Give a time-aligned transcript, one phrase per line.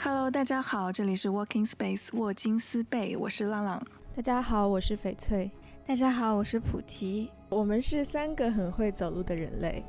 [0.00, 3.82] Hello，大家好，这里是 Walking Space 沃金斯贝，我是浪浪。
[4.14, 5.50] 大家好，我是翡翠。
[5.84, 7.28] 大家好，我是菩提。
[7.48, 9.84] 我们是三个很会走路的人类。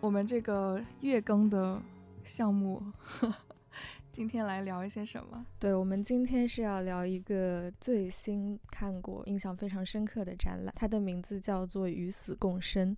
[0.00, 1.80] 我们这个月更的
[2.24, 2.82] 项目。
[4.18, 5.46] 今天来聊一些什么？
[5.60, 12.90] 对，我们今天是要聊一个最新看过、印象非常深刻的展览，它的名字叫做《与死共生》。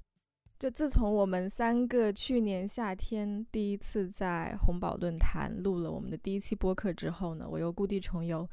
[0.59, 8.49] 就自从我们三个去年夏天第一次在红宝论坛录了我们的第一期播客之后呢，我又故地重游，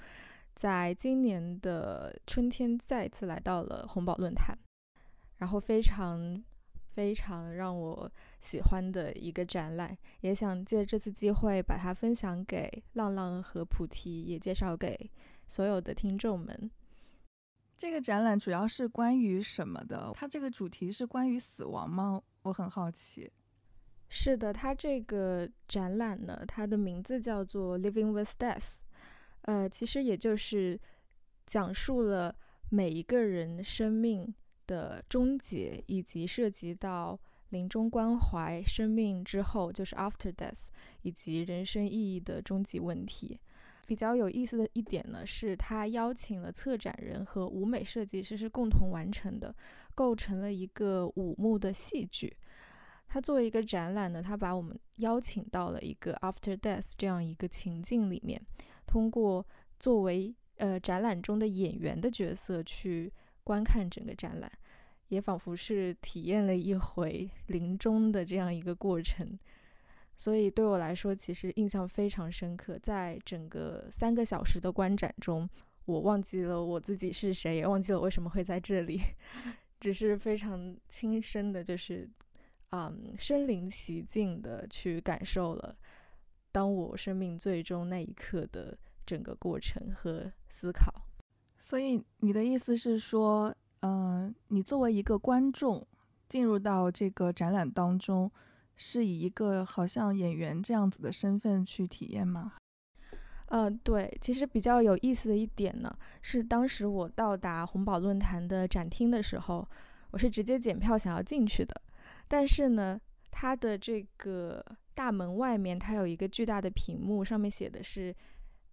[0.54, 4.54] 在今年的春天再次来到了红宝论坛，
[5.38, 6.44] 然后非常。
[6.98, 15.12] 非常让我喜欢的一个展览，也想借这次机会把它分享给浪浪和菩提，也介绍给
[15.48, 16.72] 所有的听众们。
[17.78, 20.12] 这个展览主要是关于什么的？
[20.16, 22.20] 它这个主题是关于死亡吗？
[22.42, 23.32] 我很好奇。
[24.10, 28.58] 是的，它这个展览呢，它的名字叫做《Living with Death》，
[29.42, 30.82] 呃，其实也就是
[31.46, 32.36] 讲述了
[32.72, 34.34] 每一个人生命。
[34.68, 40.68] 的终结，以及涉及到临终关怀、生命之后就是 after death，
[41.02, 43.40] 以及人生意义的终极问题。
[43.88, 49.56] 比较有意思的一点呢，是他邀请了策展人和舞美设计师是共同完成的，
[49.96, 52.36] 构成了一个舞幕的戏剧。
[53.08, 58.42] 他作为一个展览呢，他把我们邀请到了一个 after death 这样一个情境里面，
[58.86, 59.48] 通过
[59.80, 63.10] 作为呃展览中的演员的角色去。
[63.48, 64.52] 观看整个展览，
[65.08, 69.40] 也仿佛是体验了一回临终的这样一个过程，
[70.18, 72.78] 所以对我来说，其实印象非常深刻。
[72.84, 75.50] 在整个三个小时的观展中，
[75.86, 79.00] 我忘记了我自己是谁，也忘记了为什么会在这里，
[79.80, 82.06] 只是非常亲身的，就是
[82.72, 85.74] 嗯，身临其境的去感受了
[86.52, 91.07] 当我生命最终那一刻的整个过程和思考。
[91.60, 95.86] 所以你的意思是说，嗯，你作为一个观众
[96.30, 98.32] 进入到这个展览当中，
[98.76, 102.54] 是以一个好像演员这样子的身份去体验吗？
[103.48, 104.16] 嗯，对。
[104.20, 105.92] 其实比较有意思的一点呢，
[106.22, 109.68] 是当时我到达红宝论坛的展厅的时候，
[110.12, 111.82] 我是直接检票想要进去的。
[112.28, 113.00] 但是呢，
[113.32, 114.64] 它的这个
[114.94, 118.14] 大门外面，它有一个巨大的屏幕，上面写的是，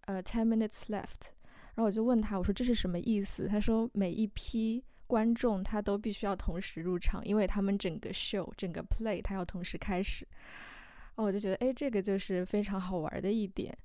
[0.03, 1.31] 呃，ten minutes left。
[1.75, 3.49] 然后我就问他，我说这是什么意思？
[3.49, 10.27] 他说每一批观众他都必须要同时入场，因为他们整个 show 整个 play 他要同时开始。
[11.17, 13.77] 然后我就觉得，哎，这个就是非常好玩的一点。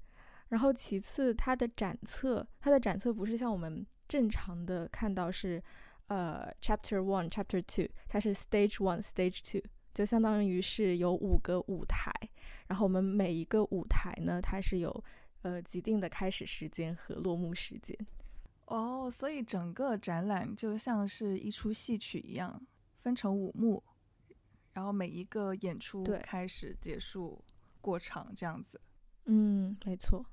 [0.49, 5.61] 然后其次，它的展册，它的展册不是像我们正常的看到是，
[6.07, 9.61] 呃，chapter one chapter two，它是 stage one stage two，
[9.93, 12.11] 就相当于是有五个舞台。
[12.67, 15.03] 然后我们每一个舞台呢，它是有。
[15.41, 17.97] 呃，既定的开始时间和落幕时间。
[18.65, 22.61] 哦，所以整个展览就像是一出戏曲一样，
[23.01, 23.83] 分成五幕，
[24.73, 27.43] 然后每一个演出开始、结束、
[27.81, 28.79] 过场这样子。
[29.25, 30.25] 嗯，没错。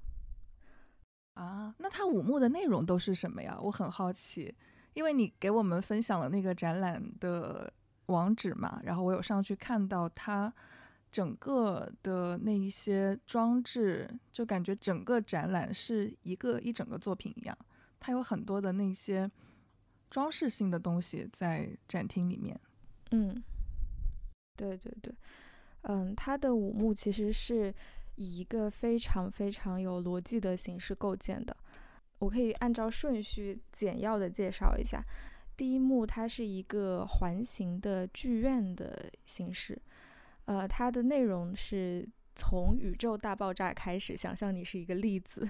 [1.35, 3.59] 啊，那它五幕的内容都是什么呀？
[3.63, 4.55] 我很好奇，
[4.95, 7.73] 因为你给我们分享了那个展览的
[8.07, 10.53] 网址嘛，然后我有上去看到它。
[11.17, 17.59] 整个的那一些装置，就感觉整个展览是一个一整个作品一样。
[17.99, 19.31] 它有很多的那些
[20.11, 22.61] 装饰性的东西在展厅里面。
[23.13, 23.43] 嗯，
[24.57, 25.15] 对对对，
[25.85, 27.75] 嗯，它的五幕其实是
[28.17, 31.57] 以一个非常非常有逻辑的形式构建的。
[32.19, 35.03] 我可以按照顺序简要的介绍一下。
[35.57, 39.81] 第一幕它是一个环形的剧院的形式。
[40.47, 45.49] 呃，它的内容是从宇宙大爆炸开始，想象你是一个粒子，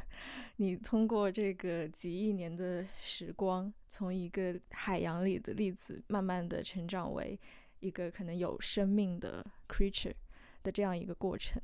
[0.56, 7.38] 你通过这个几亿年的时光，从一个海洋里的粒子，慢慢的成长为
[7.81, 10.14] 一个可能有生命的 creature
[10.62, 11.60] 的这样一个过程。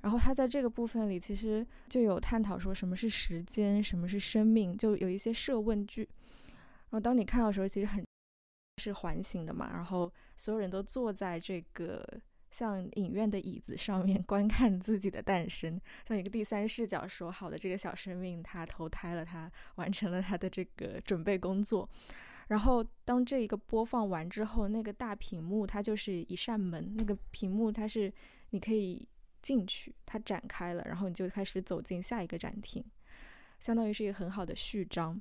[0.00, 6.08] 然后它在这个部分里，其实就有探讨说什么是时间，什么是生命，就有一些设问句。
[6.90, 8.04] 然后当你看到的时候，其实很
[8.78, 12.04] 是环形的嘛，然后所有人都坐在这个。
[12.50, 21.88] 像影院的椅子上面 观看自己的诞生，像一个第三视角说：“好的，这个小生命他投胎了，他完成了他的这个准备工作。”
[22.48, 28.10] 然后当这一个播放完之后，那个大屏幕它就是一扇门，那个屏幕它是
[28.50, 29.06] 你可以
[29.42, 32.82] 进去，它展开了，然后你就开始走进下一个展厅。
[33.60, 35.20] 相当于是一个很好的序章。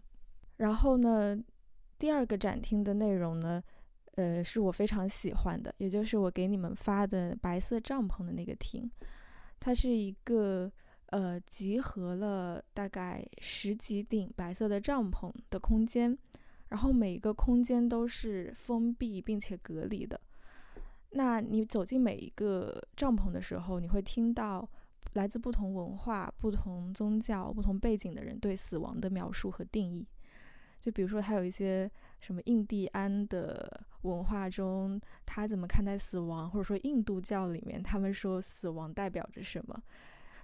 [0.56, 1.38] 然后呢，
[2.00, 3.62] 第二个展厅的内容呢，
[4.18, 8.90] 呃，是我非常喜欢的，也就是我给你们发的白色帐篷的那个厅，
[9.60, 10.72] 它是一个
[11.08, 16.18] 呃集合了大概十几顶白色的帐篷的空间，
[16.70, 20.20] 然后每一个空间都是封闭并且隔离的。
[21.12, 24.68] 那你走进每一个帐篷的时候，你会听到
[25.14, 30.08] 来自不同文化、不同宗教、不同背景的人对死亡的描述和定义。
[30.80, 39.82] 就比如说，还有一些什么印第安的文化中，他怎么看待死亡，或者说印度教里面他们说死亡代表着什么，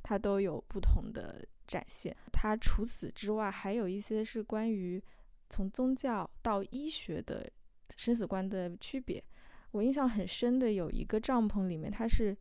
[0.02, 2.16] 他都有不同的展现。
[2.32, 5.02] 他除此之外，还有一些是关于
[5.50, 7.50] 从宗教到医学的
[7.96, 9.24] 生死观的区别。
[9.72, 12.36] 我印象很深的有一个帐篷里面，它是。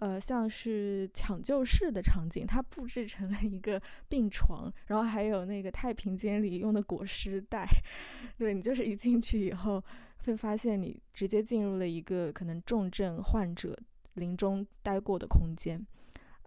[0.00, 7.66] 呃，像是抢救室的场景，它布置成了一个病床，然后还有那个太平间里用的裹尸袋。
[8.38, 9.82] 对你就是一进去以后，
[10.28, 13.76] 会发现你直接进入了一个可能重症患者
[14.14, 15.84] 临终待过的空间。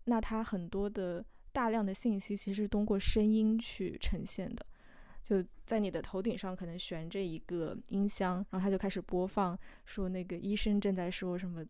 [0.06, 4.66] 那它很多的大量的信息其实是通过声音去呈现的，
[5.24, 11.66] 就在你的头顶上可能悬着一个音箱，然后它就开始播放，说那个医生正在说什么。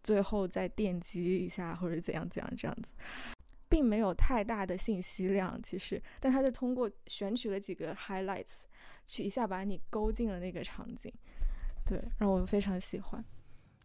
[0.00, 2.94] 最后再电击一下或者怎样怎样这样子，
[3.68, 8.62] 并没有太大的信息量，其实，但他就通过选取了几个 highlights，
[9.04, 11.12] 去一下把你勾进了那个场景，
[11.88, 13.24] 对，让我非常喜欢。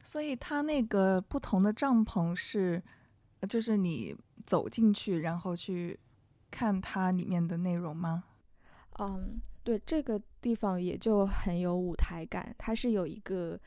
[0.03, 2.83] 所以它那个不同的帐篷是，
[3.47, 4.15] 就是你
[4.45, 5.97] 走进去然后去
[6.51, 8.25] 看它里面的内容吗？
[8.99, 13.59] 嗯，对，这个地方也就很有舞台感，它是有一个。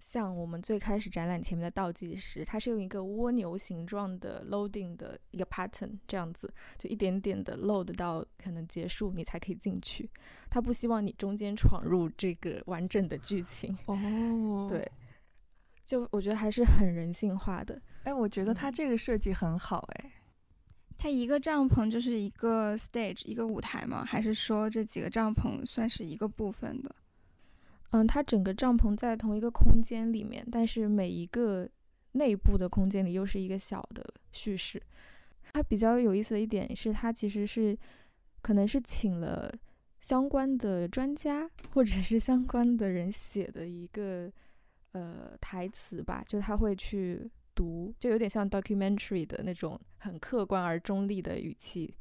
[0.00, 10.10] 像我们最开始展览前面的倒计时，它是用一个蜗牛形状的 loading 的一个 pattern，这样子就一点点的 load 到可能结束，你才可以进去。
[10.48, 13.76] 他不希望你中间闯入这个完整的剧情。
[13.84, 14.90] 哦，对，
[15.84, 17.80] 就我觉得还是很人性化的。
[18.04, 19.86] 哎，我觉得他这个设计很好。
[19.96, 20.12] 哎，
[20.96, 24.02] 它一个帐篷就是一个 stage，一个舞台吗？
[24.02, 26.96] 还是说这几个帐篷算是一个部分的？
[27.90, 31.68] 嗯，它整个帐篷在同一个空间里面，但是每一个
[32.12, 34.80] 内部的空间里又是一个小的叙事。
[35.52, 37.76] 它比较有意思的一点是，它其实是
[38.40, 39.52] 可能是请了
[40.00, 44.30] 相关的专家或者是相关的人写的一个
[44.92, 51.92] 呃台词吧，就他会去读，就有点像 documentary 的那种很客观而中立的语气，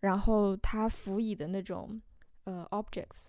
[0.00, 1.98] 然后他辅以的那种
[2.44, 3.28] 呃 objects。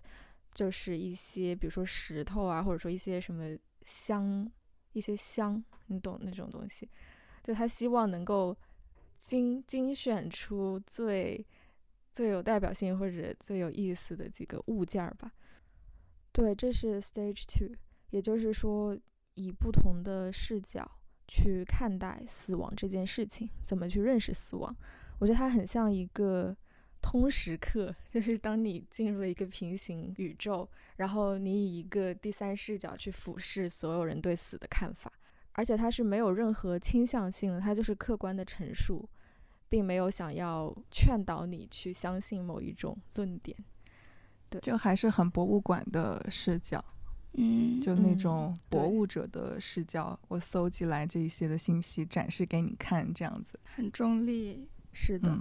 [0.52, 4.50] 就是一些，比如说石头啊，或者说一些什么香，
[4.92, 6.88] 一些香，你懂那种东西。
[7.42, 8.56] 就他希望能够
[9.20, 11.46] 精精选出最
[12.12, 15.32] 最有代表性或者最有意思的几个物件儿吧。
[16.32, 17.76] 对，这是 Stage Two，
[18.10, 18.98] 也就是说
[19.34, 20.90] 以不同的视角
[21.28, 24.76] 去看待死亡这件事情，怎么去认识死亡。
[25.20, 26.56] 我觉得它很像一个。
[27.02, 35.12] 通识课就是当你进入了一个平行宇宙，然后你以一个第三视角去俯视所有人对死的看法，
[35.52, 39.08] 而且它是没有任何倾向性的，它就是客观的陈述，
[39.68, 43.56] 并没有想要劝导你去相信某一种论点。
[44.48, 46.84] 对，就还是很博物馆的视角，
[47.34, 55.38] 嗯，就那种博物者的视角，我搜集来这一些的信息展示给你看，这样子很中立，是的。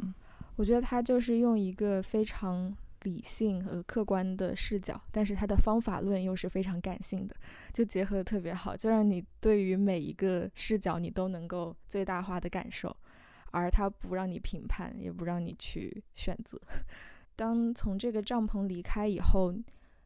[0.59, 7.35] 我觉得他就是用一个非常理性和客观的视角，但是他的方法论又是非常感性的，
[7.71, 12.93] 就结合的特别好，就让你对于每一个视角你都能够最大化的感受，
[13.51, 16.59] 而他不让你评判，也不让你去选择。
[17.37, 19.55] 当从这个帐篷离开以后，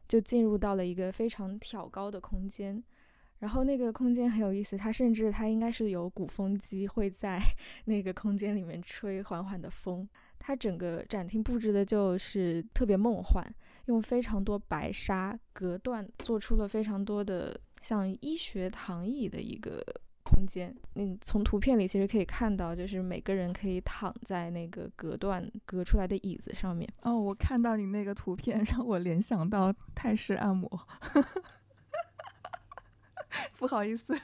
[0.06, 2.80] 就进入到了一个非常挑高的空间，
[3.40, 7.40] 然后那个空间很有意思，它甚至它应该是有鼓风机会在
[7.86, 10.08] 那个空间里面吹缓缓的风。
[10.46, 13.42] 它整个展厅布置的就是特别梦幻，
[13.86, 19.82] 用非常多白纱隔断，做出了非常多的像医学躺椅的一个
[20.22, 20.76] 空间。
[20.92, 26.86] 你从图片里其实可以看到，就是每个人可以躺在那个隔断隔出来的椅子上面。
[27.00, 30.68] 哦，我看到你那个图片，让我联想到泰式按摩。
[33.56, 34.14] 不好意思。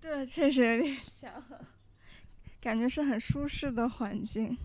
[0.00, 1.32] 对，确实有点像，
[2.60, 4.58] 感觉是很舒适的环境。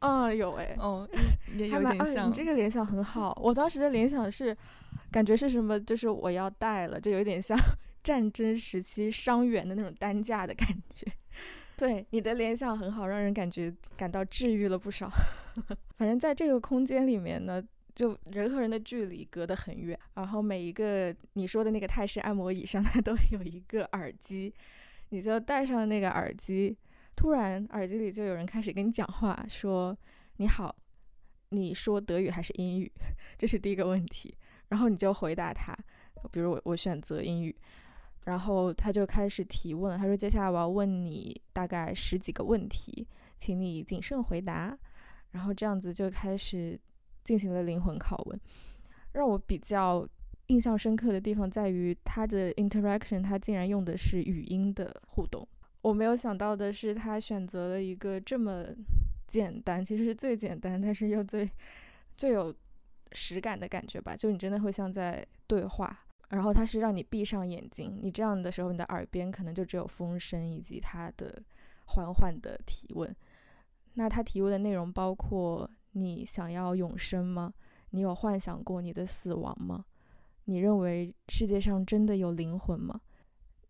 [0.00, 1.08] 嗯，有哎，哦，
[1.56, 2.28] 也有点像。
[2.28, 4.56] 你这个联想很好，我当时的联想是，
[5.10, 5.80] 感觉是什么？
[5.80, 7.58] 就是我要带了，就有点像
[8.04, 11.10] 战争时期伤员的那种担架的感觉。
[11.76, 15.10] 对，你的联想很好，让人感觉感到治愈了不少。
[15.96, 17.62] 反正在这个空间里面呢，
[17.94, 24.52] 就人和人的距离隔得很远，然后每一个你说的那个泰式按摩椅上，它都有一个耳机，
[25.08, 26.76] 你就戴上那个耳机，
[27.16, 29.96] 突然耳机里就有人开始跟你讲话，说
[30.36, 30.74] 你好，
[31.50, 32.90] 你说德语还是英语？
[33.38, 34.36] 这是第一个问题，
[34.68, 35.76] 然后你就回答他，
[36.30, 37.54] 比如我我选择英语。
[38.24, 43.06] 然后他就开始提问，他说：“接下来我要问你大概十几个问题，
[43.36, 44.74] 请你谨慎回答。”
[45.32, 46.80] 然后这样子就开始
[47.22, 48.40] 进行了灵魂拷问。
[49.12, 50.08] 让我比较
[50.46, 55.46] 印象深刻的地方在于他的 interaction，他竟然用的是语音的互动。
[55.84, 58.64] 我没有想到的是，他选择了一个这么
[59.26, 61.48] 简单，其实是最简单，但是又最
[62.16, 62.54] 最有
[63.12, 64.16] 实感的感觉吧。
[64.16, 66.06] 就你真的会像在对话。
[66.30, 71.40] 然后他是让你闭上眼睛，你这样的时候，你的耳边可能就只有风声以及他的
[71.84, 73.14] 缓缓的提问。
[73.92, 77.52] 那他提问的内容包括：你想要永生吗？
[77.90, 79.84] 你有幻想过你的死亡吗？
[80.46, 82.98] 你认为世界上真的有灵魂吗？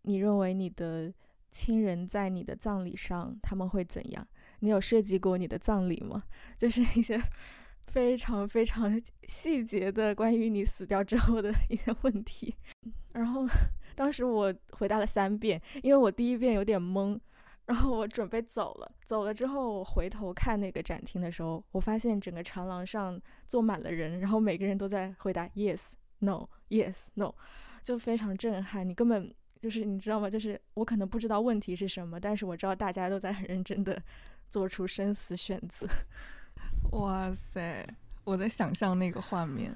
[0.03, 1.13] 你认为你的
[1.55, 4.27] 亲人在你的葬礼上他们会怎样？
[4.59, 6.23] 你有设计过你的葬礼吗？
[6.57, 7.17] 就是一些。
[7.87, 12.53] 非常非常细节的关于你死掉之后的一些问题，
[13.13, 13.47] 然后
[13.93, 17.17] 当时我回答了三遍，因为我第一遍有点懵，
[17.67, 18.91] 然后我准备走了。
[19.05, 27.33] 走了之后，我回头看那个展厅的时候，我发现整个长廊上坐满了人，然后每个人都在回答 yes no yes no，
[27.81, 28.85] 就非常震撼。
[28.89, 29.33] 你根本
[29.65, 30.29] 就是你知道吗？
[30.29, 33.99] 就是我可能不知道问题是什么，但是我知道大家都在很认真的
[34.47, 35.87] 做出生死选择。
[36.93, 37.83] 哇塞！
[38.23, 39.75] 我在想象那个画面，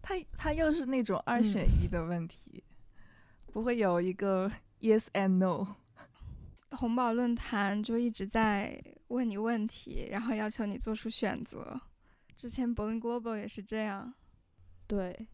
[0.00, 2.64] 他他又是那种二选一的问题，
[3.52, 5.76] 不会有一个 yes and no。
[6.70, 11.78] 红宝论坛就一直在问你问题，然后要求你做出选择。
[12.34, 14.14] 之前 b o l i n Global 也是这样，
[14.86, 15.28] 对，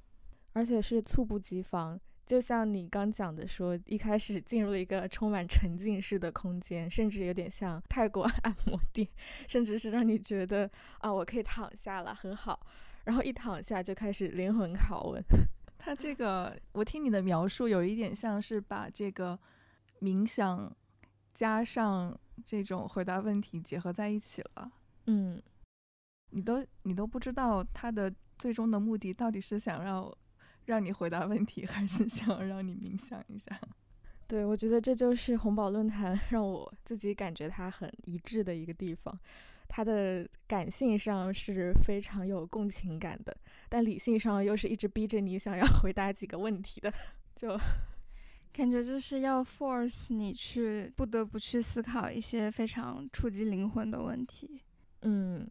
[0.52, 2.00] 而且是猝不及防。
[2.26, 9.08] 就像你刚讲的，说一开始进入了一个充满沉浸式的空间，甚至有点像泰国 按摩店，
[9.46, 10.68] 甚至是让你觉得
[10.98, 12.66] 啊，我可以躺下了，很好。
[13.04, 15.22] 然后一躺下就开始灵魂拷问。
[15.78, 19.38] 他这个，我听你的描述，有一点像是把这个
[20.00, 20.74] 冥想
[21.32, 24.72] 加上这种回答问题结合在一起了。
[25.06, 25.40] 嗯，
[26.30, 30.12] 你都你都不知道他的最终的目的到底是想让。
[30.66, 33.58] 让你回答问题，还是想让你冥想一下？
[34.28, 39.16] 对，我觉得这就是红宝论坛 让我自己感觉它很一致的一个地方。
[39.68, 43.36] 它的感性上是非常有共情感的，
[43.68, 46.92] 但理性上又是一直逼着你想要 回答几个问题的，
[47.34, 47.58] 就
[48.52, 54.62] 感觉就是要 force 你去不得不去思考一些非常触及灵魂的问题。
[55.02, 55.48] 嗯，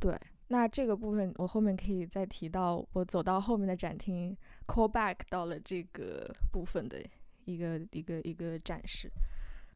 [0.00, 0.16] 对。
[0.52, 7.02] 那这个部分我后面可以再提到，我走到后面的展厅，call back 到了这个部分的
[7.46, 9.10] 一个一个一个展示。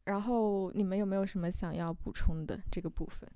[0.03, 3.27] 然后你们有没有什么想要补充的这个部分？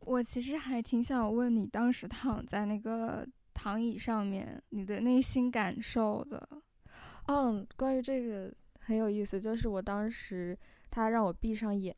[0.00, 6.48] 我其实还挺想问你，当时躺在那个躺椅上面，你的内心感受的。
[7.26, 11.94] 嗯，关于这个很有意思，就是我当时他让我闭上眼，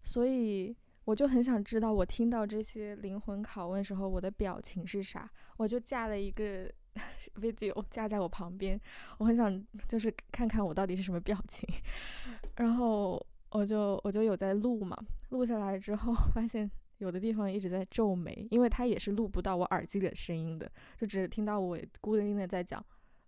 [0.00, 0.76] 所以。
[1.08, 5.26] 我就很想知道，我听到这些灵魂拷问时候，我的表情是啥？
[5.56, 6.70] 我就架了一个
[7.40, 8.78] video 架在我旁边，
[9.16, 11.66] 我很想就是看看我到底是什么表情。
[12.56, 14.94] 然后我就我就有在录嘛，
[15.30, 22.84] 录下来之后发现有的地方一直在皱眉，因为它也是录不到我耳机里的声音的，就只听到我孤零零的在讲，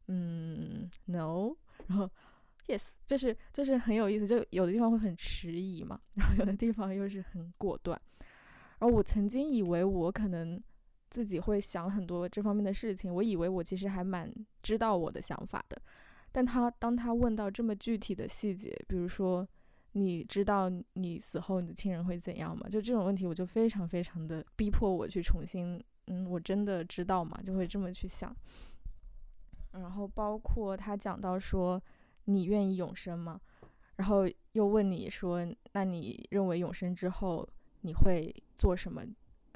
[0.09, 1.57] 嗯，no，
[1.87, 2.11] 然后。
[2.71, 8.01] yes，就是就是很有意思，就有的地方会很迟疑嘛，然后有的地方又是很果断。
[8.79, 10.59] 然后我曾经以为我可能
[11.11, 15.81] 自己会想很多这方面的事情，我以为我其实还蛮知道我的想法的。
[16.33, 19.47] 但他当他问到这么具体的细节，比如说
[19.93, 22.67] 你知道你死后你的亲人会怎样吗？
[22.71, 27.39] 就这种问题，我就非常非常的逼迫我去重新，嗯，我真的知道吗？
[27.45, 28.35] 就会这么去想。
[29.73, 31.83] 然后包括他讲到说。
[32.33, 33.41] 你愿意永生吗？
[33.97, 34.23] 然后
[34.53, 37.47] 又问你说：“那你认为永生之后
[37.83, 39.05] 你会做什么？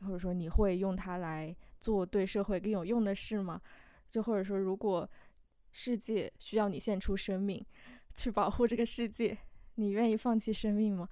[0.03, 3.61] 或者说你会用它来做对社会更有用的事吗？
[4.07, 5.09] 就或者说，如果
[5.73, 7.65] 世界需要你献出生命
[8.15, 9.39] 去保护这个世界，
[9.77, 11.09] 你愿意放弃生命吗？”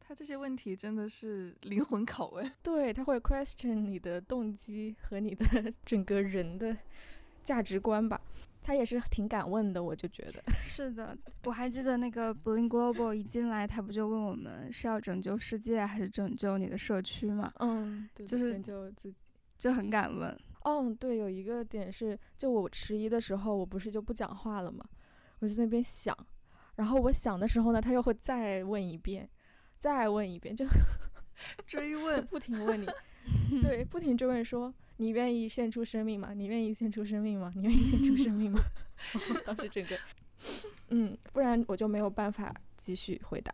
[0.00, 2.50] 他这些问题真的是灵魂拷问。
[2.62, 5.44] 对他会 question 你的动机和你的
[5.84, 6.76] 整个人的
[7.42, 8.20] 价值观吧。
[8.66, 10.42] 他也是挺敢问的，我就觉得。
[10.60, 17.52] 是的，我还记得那个 Bling Global 一进来，他不就问我们是要拯救世界还是拯救你的社区嘛？
[17.60, 19.24] 嗯，就是拯救自己，
[19.56, 20.36] 就很敢问。
[20.64, 24.84] 哦，对，有一个点是，就我迟疑的时候，我不是就不讲话了吗？
[25.38, 26.12] 我就在那边想，
[26.74, 29.30] 然后我想的时候呢，他又会再问一遍，
[29.78, 30.66] 再问一遍，就
[31.64, 32.26] 追就问。
[32.26, 32.86] 不停问你，
[33.62, 36.32] 对，不停追问说，你愿意献出生命吗？
[36.34, 37.52] 你愿意献出生命吗？
[37.54, 38.60] 你愿意献出生命吗？
[39.44, 39.98] 当时整个，
[40.88, 43.52] 嗯，不然我就没有办法继续回答。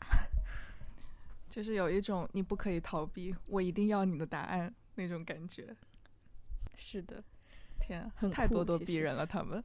[1.50, 5.74] 就是有一种你不可以逃避，我一定要你的答案那种感觉。
[6.74, 7.22] 是的，
[7.80, 9.62] 天啊，很太咄咄逼人了，他们。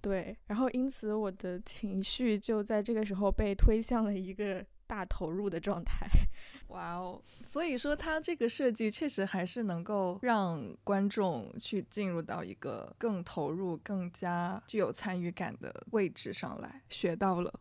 [0.00, 6.08] 对，然后因此我的情绪就在这个时候被推向了一个大投入的状态。
[6.68, 7.22] 哇哦！
[7.44, 17.60] 所以说，它这个设计确实还是能够让观众去进入到一个更投入、更加具有参与感的位置上来，学到了。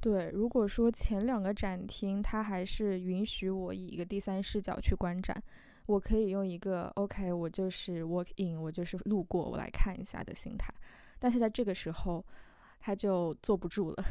[0.00, 5.42] 对，如果说前两个展厅它还是允许我以一个第三视角去观展，
[5.86, 10.72] 我可以用一个 OK，我就是 walk in，我就是路过，我来看一下的心态。
[11.18, 12.24] 但是在这个时候，
[12.80, 14.04] 他就坐不住了，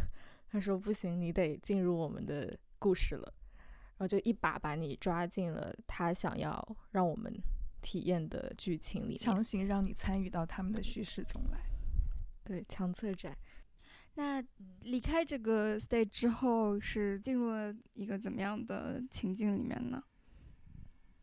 [0.49, 7.33] 他说不行，你得进入我们的故事了，然后就一把把你抓进了他想要让我们
[7.81, 9.17] 体验的剧情里面。
[9.17, 11.59] 强行让你参与到他们的叙事中来。
[12.43, 13.37] 对，强策展。
[14.15, 14.43] 那
[14.81, 20.01] 离开这个 stage 之后，是进入了一个怎么样的情境里面呢？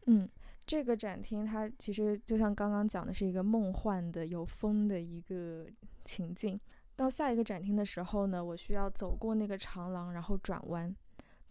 [0.06, 0.28] 嗯，
[0.66, 5.66] 这个展厅它其实就像刚刚讲的，是一个梦幻的、有风的一个
[6.04, 6.60] 情境。
[6.96, 10.94] 到下一个展厅的时候呢，我需要走过那个长廊，然后转弯。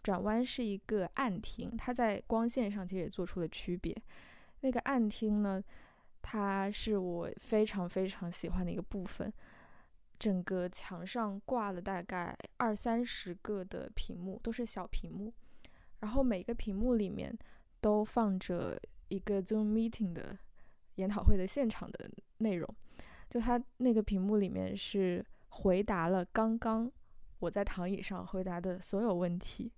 [0.02, 3.94] 转弯是一个暗厅，它在光线上其实也做出了区别。
[4.60, 5.62] 那个暗厅呢，
[6.20, 9.32] 它是我非常非常喜欢的一个部分。
[10.18, 15.32] 整个墙上挂了大概二三十个的屏幕，都是小屏幕，
[16.00, 17.36] 然后每个屏幕里面
[17.80, 20.38] 都放着一个 Zoom meeting 的
[20.94, 22.74] 研讨会的现场的内容。
[23.28, 26.90] 就它那个屏幕里面是回答了刚刚
[27.38, 29.72] 我在躺椅上回答的所有问题，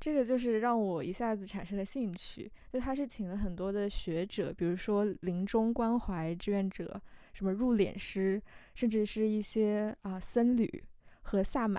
[0.00, 2.50] 这个就是让我一下子产生了兴趣。
[2.72, 7.00] 就他是请了很多的学者，比如说临终关怀志愿者。
[7.32, 8.42] 什么入殓师，
[8.74, 10.82] 甚至是一些啊僧侣
[11.20, 11.78] 和萨满，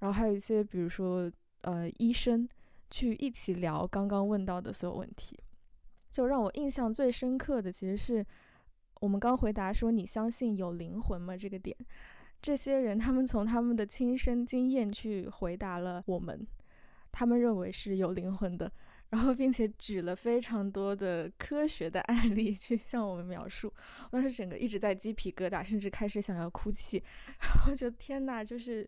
[0.00, 2.46] 然后还有一些比如说呃医生，
[2.90, 5.38] 去一起聊刚刚问到的所有问题。
[6.10, 8.22] 就让我印象最深刻的，其实是
[9.00, 11.74] 我们刚回答说你相信有灵魂吗这个点，
[12.40, 16.46] 这些人他们从他们的亲身经验去回答了我们，
[17.12, 18.70] 他们认为是有灵魂的。
[19.10, 23.72] 然后，并且举了非常多的科学的案例去向我们描述，
[24.10, 27.02] 我当时整个一直在鸡皮疙瘩，甚至开始想要哭泣。
[27.40, 28.86] 然后就天呐，就是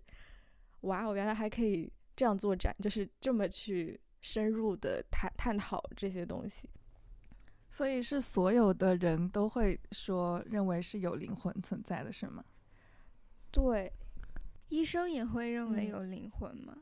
[0.83, 6.69] 哇，我原来还可以这样做展，就是这么去深入的探探讨这些东西。
[7.71, 12.45] 所以是所有的人都会说认为是有灵魂存在的，是吗？
[13.51, 13.93] 对，
[14.69, 16.77] 医生也会认为有灵魂吗？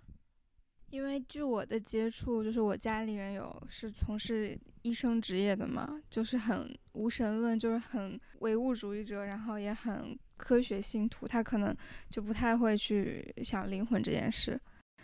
[0.91, 11.77] 因为据我的接触，就是我家里人有是从事医生职业的嘛，就是很无神论，就是很唯物主义者，然后也很科学信徒，他可能
[12.11, 14.59] 就不太会去想灵魂这件事。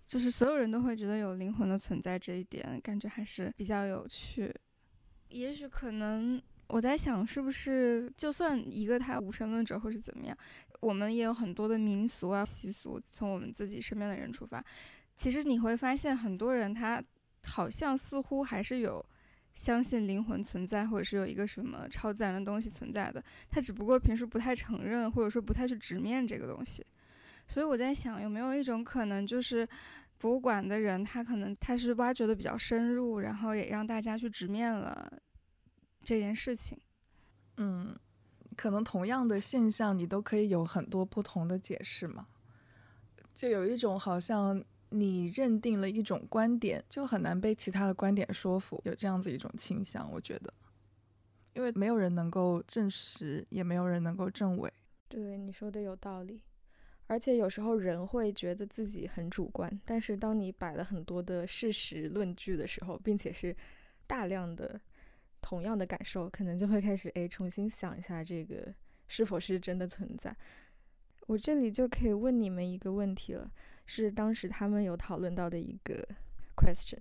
[0.07, 4.55] 就是所有人都会觉得有灵魂的存在这一点，感觉还是比较有趣。
[5.29, 10.37] 也许可能我在想，是不是就算一个他无神论者或是怎么样，
[10.81, 14.65] 我们也有很多的民俗啊习俗，从我们自己身边的人出发。
[15.17, 17.03] 其实你会发现，很多人他
[17.45, 19.05] 好像似乎还是有
[19.55, 23.23] 相信灵魂存在，或者是有一个什么超自然的东西存在的。
[23.51, 26.85] 他只不过平时不太承认，或者说不太去直面这个东西。
[27.47, 29.69] 所以我在想，有没有一种可能，就是
[30.19, 35.13] 博物馆的人他可能他是挖掘的比较深入，然后也让大家去直面了
[36.05, 36.79] 这件事情。
[37.57, 37.99] 嗯，
[38.55, 42.27] 可能同样的现象，你都可以有很多不同的解释嘛。
[43.35, 44.65] 就有一种好像。
[44.91, 50.55] 你认定了一种观点，就很难被其他的观点说服，有这样子一种倾向，我觉得，
[51.55, 54.73] 因为没有人能够证实，也没有人能够证伪。
[55.09, 56.43] 对你说的有道理，
[57.09, 63.57] 而且有时候人会觉得自己很主观，但是当你摆了很多的事实论据的时候，并且是
[64.07, 64.81] 大量的
[65.45, 68.75] 同样的感受，可能就会开始哎重新想一下这个
[69.07, 70.35] 是否是真的存在。
[71.27, 73.53] 我这里就可以问你们一个问题了。
[73.85, 76.03] 是当时他们有讨论到的一个
[76.57, 77.01] question。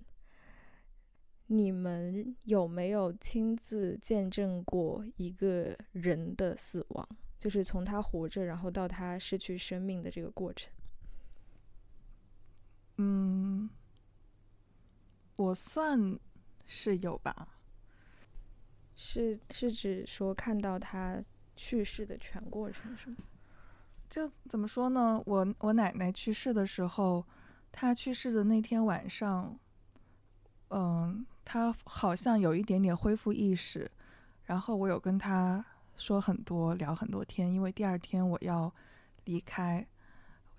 [1.46, 7.08] 你们有没有亲自见证过一个人的死亡？
[7.38, 10.70] 就是从他活着，然后到他失去生命的这个过程。
[12.96, 13.68] 嗯，
[15.36, 16.18] 我算
[16.66, 17.53] 是有吧。
[18.94, 21.22] 是是指说看到他
[21.56, 23.16] 去世的全过程是吗？
[24.08, 25.20] 就怎么说呢？
[25.26, 27.24] 我我奶奶去世的时候，
[27.72, 29.58] 她去世的那天晚上，
[30.68, 33.90] 嗯，她好像有一点点恢复意识，
[34.44, 35.64] 然后我有跟她
[35.96, 38.72] 说很多，聊很多天，因为第二天我要
[39.24, 39.84] 离开，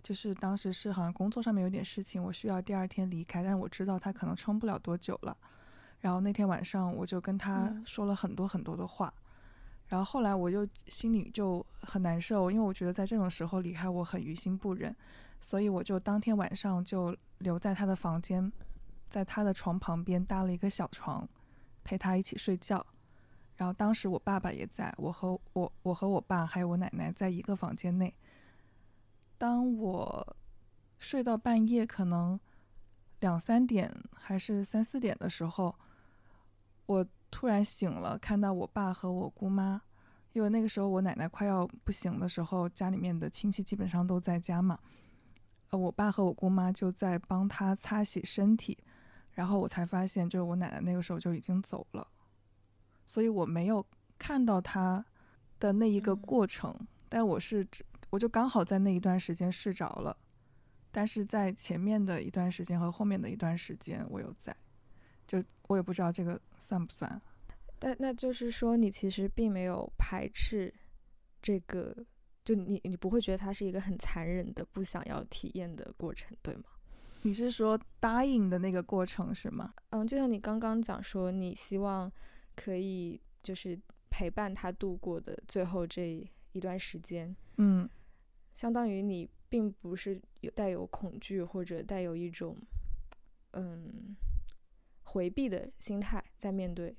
[0.03, 5.37] 就是当时是好像工作上面有点事情，我需要第二天离开，但我知道她可能撑不了多久了。
[6.05, 9.11] 然后那天晚上我就跟他说了很多很多的话。
[9.87, 14.95] 然后后来我就心里就很难受，因为我觉得在这种时候离开我很于心不忍，
[15.41, 18.51] 所以我就当天晚上就留在他的房间，
[19.09, 21.27] 在他的床旁边搭了一个小床，
[21.83, 22.85] 陪他一起睡觉。
[23.57, 28.13] 然后当时我爸爸也在，我和我我和我爸还有我奶奶在一个房间内。
[29.39, 30.37] 当我
[30.99, 32.39] 睡到半夜，可能
[33.21, 35.75] 两三点还是三四点的时候，
[36.85, 37.05] 我。
[37.31, 39.81] 突然醒了，看到我爸和我姑妈，
[40.31, 44.79] 因为那个时候我奶奶快要不行的时候，家里面的亲戚基本上都在家嘛。
[45.71, 48.77] 呃，我爸和我姑妈就在帮他擦洗身体，
[49.31, 52.07] 然后我才发现，就是我奶奶那个时候就已经走了，
[53.05, 53.85] 所以我没有
[54.17, 55.03] 看到她
[55.59, 56.73] 的那一个过程，
[57.09, 57.67] 但我是
[58.11, 60.15] 我就刚好在那一段时间睡着了，
[60.89, 64.55] 但是在前面的一段时间和后面的一段时间我有在。
[65.27, 67.21] 就我也不知道这个算不算，
[67.79, 70.73] 但那就是说你其实并没有排斥
[71.41, 71.95] 这个，
[72.43, 76.63] 就你你不会觉得它是一个很残忍的不想要体验的过程，对吗？
[77.23, 79.73] 你是说答应的那个过程是吗？
[79.89, 82.11] 嗯，就像你刚刚讲说，你希望
[82.55, 83.79] 可以就是
[84.11, 87.89] 陪伴他度过的最后这一段时间，嗯，
[88.53, 92.55] 相当于你并不是有带有恐惧或者带有一种，
[93.53, 93.94] 嗯。
[95.15, 96.97] 回避的心态在面对，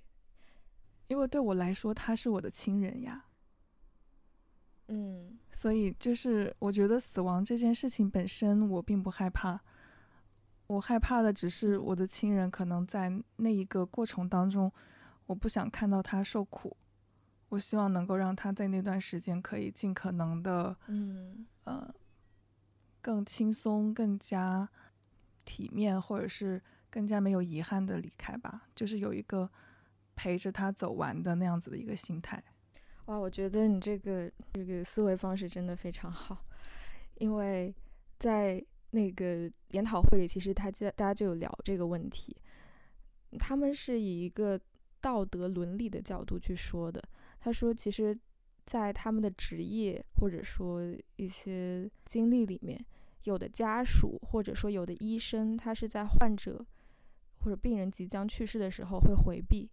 [1.08, 3.26] 因为对我来说他是我的亲人呀，
[4.88, 9.60] 嗯，所以就是我觉得死亡这件事情本身我并不害怕，
[10.66, 14.72] 我害怕的只是我的亲人可能在那一个过程当中，
[15.26, 16.74] 我不想看到他受苦，
[17.50, 21.46] 我希望能够让他在那段时间可以尽可能的，嗯。
[21.64, 21.94] 呃，
[23.02, 24.70] 更轻松、更加
[25.44, 26.62] 体面，或者是。
[26.96, 29.46] 更加没有遗憾的离开吧，就是有一个
[30.14, 32.42] 陪着他走完的那样子的一个心态。
[33.04, 36.42] 哇，我觉得你这个这个思维方式真的非常好，
[37.16, 37.74] 因为
[38.18, 42.34] 在那个研讨会里，其实他就大家就有聊这个问题，
[43.38, 44.58] 他们是以一个
[44.98, 47.06] 道德伦理的角度去说的。
[47.38, 48.18] 他说，其实，
[48.64, 50.80] 在他们的职业或者说
[51.16, 52.82] 一些经历里面，
[53.24, 56.64] 有的家属或者说有的医生，他是在患者。
[57.46, 59.70] 或者病人即将去世的时候会回避，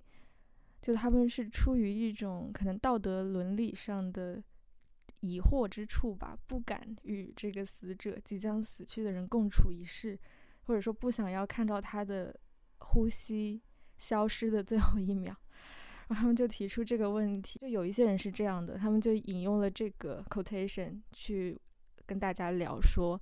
[0.80, 4.44] 就他们是出于一种可能道德伦理上的
[5.22, 10.20] 疑惑之处吧，不敢与这个死者即将死去的人共处一室，
[10.62, 12.40] 或者说不想要看到他的
[12.78, 13.60] 呼吸
[13.98, 15.36] 消失的最后一秒，
[16.10, 17.58] 然后他们就提出这个问题。
[17.58, 21.60] 就有一些人是这样的，他们就引用了这个 quotation 去
[22.06, 23.20] 跟大家聊说，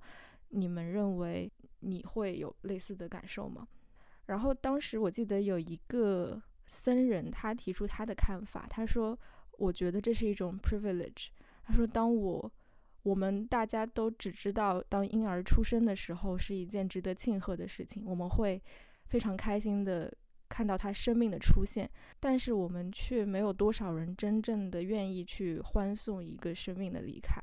[0.50, 3.66] 你们认为你会有类似的感受吗？
[4.32, 9.18] 然后当时我记得有一个僧人，他提出他的看法，他说
[9.58, 11.26] ：“我觉得这是一种 privilege。”
[11.64, 12.50] 他说：“当我
[13.02, 18.58] 我们大家都只知道，当婴儿出生的时候是一件值得庆贺的事情，我们会
[19.04, 20.10] 非常开心的
[20.48, 21.86] 看到他生命的出现，
[22.18, 27.38] 但是我们却没有多少人真正的愿意去欢送一个生命的离开。”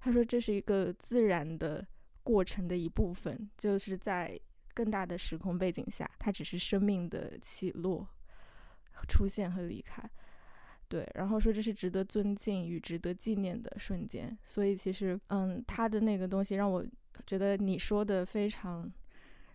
[0.00, 1.86] 他说：“这是一个自然的
[2.22, 4.40] 过程的一部分，就是在。”
[4.74, 8.06] 更大的时空背景下，它只是生命的起落、
[9.08, 10.02] 出现和离开。
[10.88, 14.36] 对，然后说这是值得尊敬与值得纪念的瞬间。
[14.44, 16.84] 所以其实，嗯，他的那个东西让我
[17.26, 18.92] 觉得你说的非常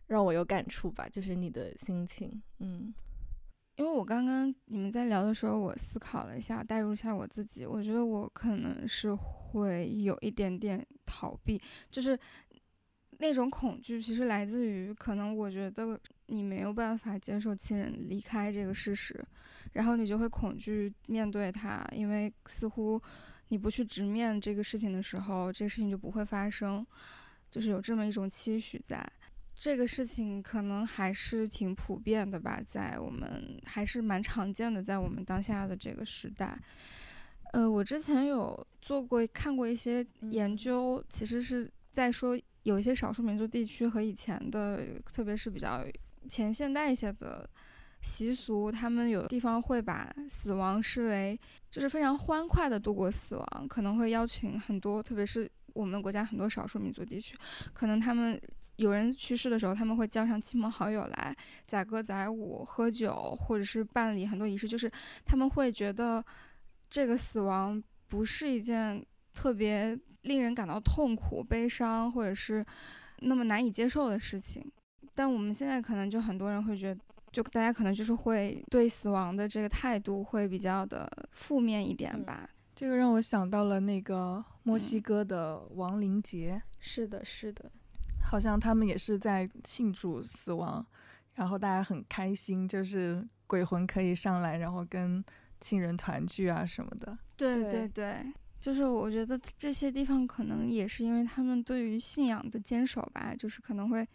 [0.08, 2.42] 让我有感触吧，就是你的心情。
[2.58, 2.92] 嗯，
[3.76, 12.18] 因为我刚刚你们在聊的时候，我思考了一下，代入一下我自己，我觉得我可能是会有一点点逃避，就是。
[13.20, 19.24] 那种恐惧其实来自于，可能我觉得你没有办法接受亲人离开这个事实，
[19.74, 23.02] 然后你就会恐惧面对他，因为似乎
[23.50, 26.86] 你不去直面这个事情的时候，这个事情就不会发生，
[27.50, 29.04] 就是有这么一种期许在。
[29.60, 36.56] 这个事情可能还是挺普遍的吧，在我们还是蛮常见的，在我们当下的这个时代。
[37.54, 45.84] 呃，我之前有做过看过一些研究，其实是在说有一些少数民族地区和以前的，特别是比较
[46.28, 47.50] 前现代一些的
[48.02, 57.38] 习俗，他们有的地方会把死亡视为就是非常欢快的度过死亡，可能会邀请很多，特别是我们国家很多少数民族地区，
[57.74, 58.40] 可能他们
[58.76, 64.92] 有人去世的时候，他们会叫上亲朋好友来载歌载舞、喝酒，或者是办理很多仪式，就是
[65.26, 66.24] 他们会觉得。
[66.90, 69.94] 这个死亡不是一件特别
[70.28, 72.64] 令人感到痛苦、悲伤，或者是
[73.22, 74.64] 那么难以接受的事情。
[75.16, 82.48] 但我们现在可能就很多人会觉得，就大家可能就是会对死亡的这个态度会比较的负面一点吧。
[82.76, 86.62] 这个让我想到了那个墨西哥的亡灵节。
[86.80, 87.72] 是的，是的，
[88.30, 90.86] 好像他们也是在庆祝死亡，
[91.34, 95.24] 然后大家很开心，就是鬼魂可以上来，然后跟。
[95.60, 98.18] 亲人团聚啊什么的，对对对，
[98.60, 104.08] 就是我觉得这些地方可能也是因为他们对于信仰的坚守吧，就是可能会，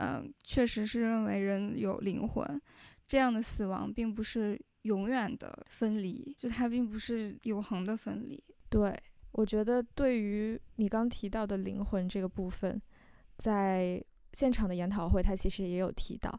[0.00, 2.60] 嗯，确实是认为人有灵魂，
[3.06, 8.42] 这样的死亡并不是永远的分离，就它并不是永恒的分离。
[8.68, 8.94] 对，
[9.32, 12.80] 我觉得对于你刚提到的灵魂这个部分，
[13.36, 16.38] 在现场的研讨会，他其实也有提到。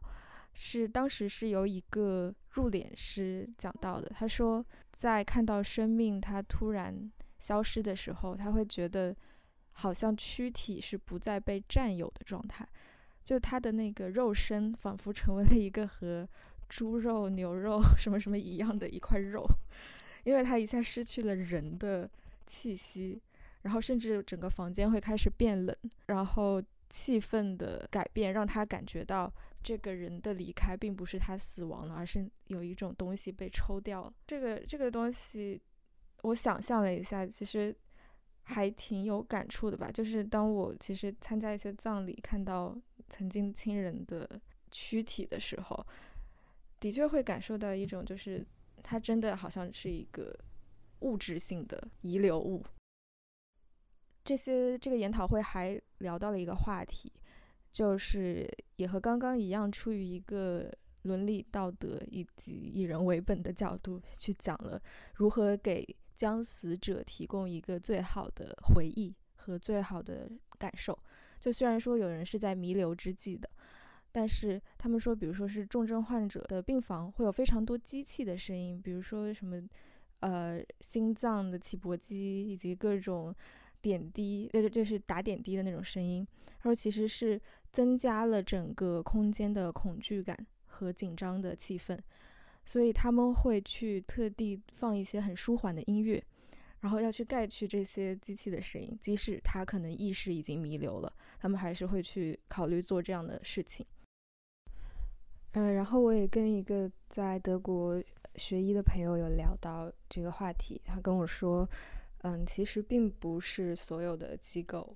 [0.52, 4.10] 是当时是由一个入殓师讲到的。
[4.10, 9.16] 他说，在看到生命它突然消失的时候，他会觉得
[9.72, 12.68] 好像躯体是不再被占有的状态，
[13.24, 16.30] 就他的那个肉身仿佛成为了一个和
[16.68, 19.44] 猪肉、牛肉 什么什么一样的一块肉，
[20.24, 22.08] 因为他一下失去了人的
[22.46, 23.20] 气息，
[23.64, 25.76] 然后甚至整个房间会开始变冷，
[26.08, 29.34] 然后气氛的改变让他感觉到。
[29.62, 34.14] 这个人的离开并不是他死亡了，而是有一种东西被抽掉了。
[34.26, 35.62] 这个这个东西，
[36.24, 37.76] 我想象了一下，其实
[38.44, 39.92] 还挺有感触的吧。
[39.92, 42.78] 就是当我其实参加一些葬礼，看到
[43.10, 44.40] 曾经亲人的
[44.72, 45.86] 躯体的时候，
[46.80, 48.46] 的确会感受到一种，就是
[48.84, 50.38] 他真的好像是一个
[51.00, 52.64] 物质性的遗留物。
[54.24, 57.12] 这些这个研讨会还聊到了一个话题。
[57.72, 64.82] 就是也和刚刚一样，出于一个伦理道德以及以人为本的角度去讲了
[65.14, 65.88] 如何给
[66.20, 70.98] 将死者提供一个最好的回忆和最好的感受。
[71.40, 73.50] 就虽然说有人是在弥留之际的，
[74.12, 79.64] 但是他们说，比如说是重症患者的病房会有非常多机器的声音，比如说什么
[80.20, 83.34] 呃心脏的起搏机以及各种
[83.82, 86.28] 点滴，就是就是打点滴的那种声音。
[86.60, 87.42] 他说其实是。
[87.72, 91.96] 增加了整个空间的恐惧感和紧张的气氛，
[92.70, 96.24] 所以他们会去特地放一些很舒缓的音乐，
[96.82, 103.84] 然后要去盖去这些机器的声音，即使他可能意识已经弥留了，他们还是会去考虑做这样的事情。
[105.54, 108.00] 嗯，然后我也跟一个在德国
[108.36, 111.68] 学医的朋友有聊到这个话题，他跟我说，
[112.22, 114.96] 嗯，其实并不是所有的机构。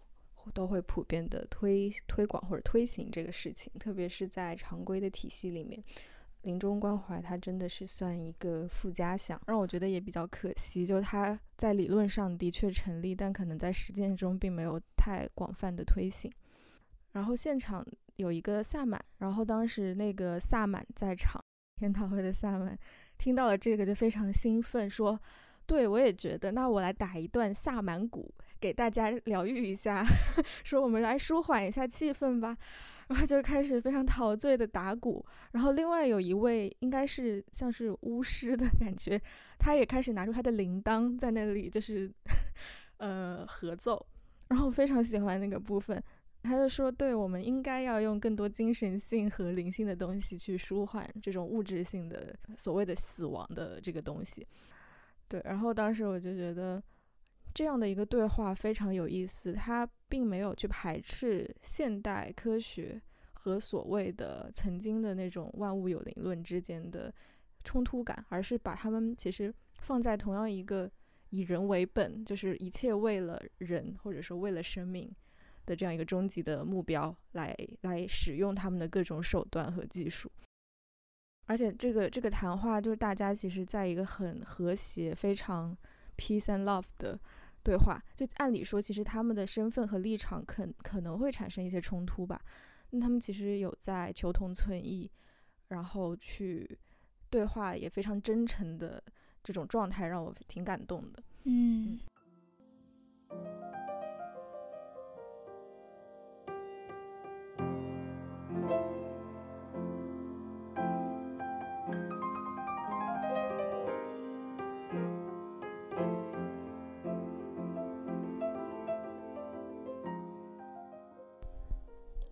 [0.53, 5.81] 都会普遍的推推广或者推行这个事情，特别是在常规的体系里面，
[6.43, 10.85] 临终关怀它真的是算一个附加项，让我觉得也比较可惜。
[10.85, 16.31] 就它在理论上的确成立，但可能在实践中并没有太广泛的推行。
[17.11, 21.43] 然后现场有一个萨满，然后当时那个萨满在场，
[21.81, 22.77] 研讨会的萨满
[23.17, 25.19] 听到了这个就非常兴奋，说
[25.65, 30.05] ：“对我也觉得，那我来打一段萨满鼓。”给大家疗愈一下，
[30.63, 32.57] 说我们来舒缓一下气氛吧，
[33.07, 35.25] 然后就开始非常陶醉的打鼓。
[35.51, 39.21] 然后另外有一位应该是像是巫师的感觉，
[39.57, 42.11] 他也开始拿出他的铃铛在那里就是
[42.97, 44.05] 呃合奏。
[44.49, 46.01] 然后非常喜欢那个部分，
[46.43, 54.45] 他就说，对我们应该要用更多精神性和灵性的东西去舒缓这种物质性的所谓的死亡的这个东西。
[55.27, 56.81] 对，然后当时我就觉得。
[57.55, 67.11] 这样的一个对话非常有意思，他并没有去排斥现代科学和所谓的曾经的那种万物有灵论之间的
[67.63, 70.87] 冲突感，而是把他们其实放在同样一个
[71.31, 75.11] 以人为本，就是一切为了人或者说为了生命
[75.65, 80.31] 的这样一个终极的目标来来使用他们的各种手段和技术。
[81.47, 85.75] 而且这个这个谈话就是大家其实在一个很和谐、非常
[86.15, 87.19] peace and love 的。
[87.63, 92.41] 对话就按理说，其实他们的身份和立场可可能会产生一些冲突吧。
[92.89, 95.09] 那他们其实有在求同存异，
[95.69, 96.77] 然后去
[97.29, 99.01] 对话，也非常真诚的
[99.43, 101.23] 这种状态让我挺感动的。
[101.45, 101.99] 嗯。
[103.29, 103.82] 嗯，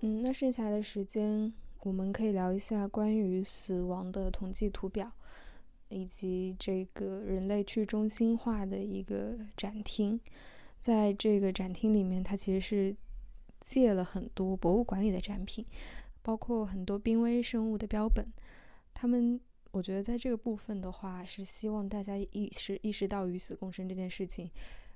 [0.03, 5.11] 嗯那剩下的时间，我们可以聊一下关于死亡的统计图表，
[5.89, 10.19] 以及这个人类去中心化的一个展厅。
[10.81, 12.95] 在这个展厅里面，它其实是
[13.59, 15.63] 借了很多博物馆里的展品，
[16.23, 18.25] 包括很多濒危生物的标本。
[18.95, 24.49] 他们，我觉得在这个部分的话，是希望大家意识意识到与死共生这件事情，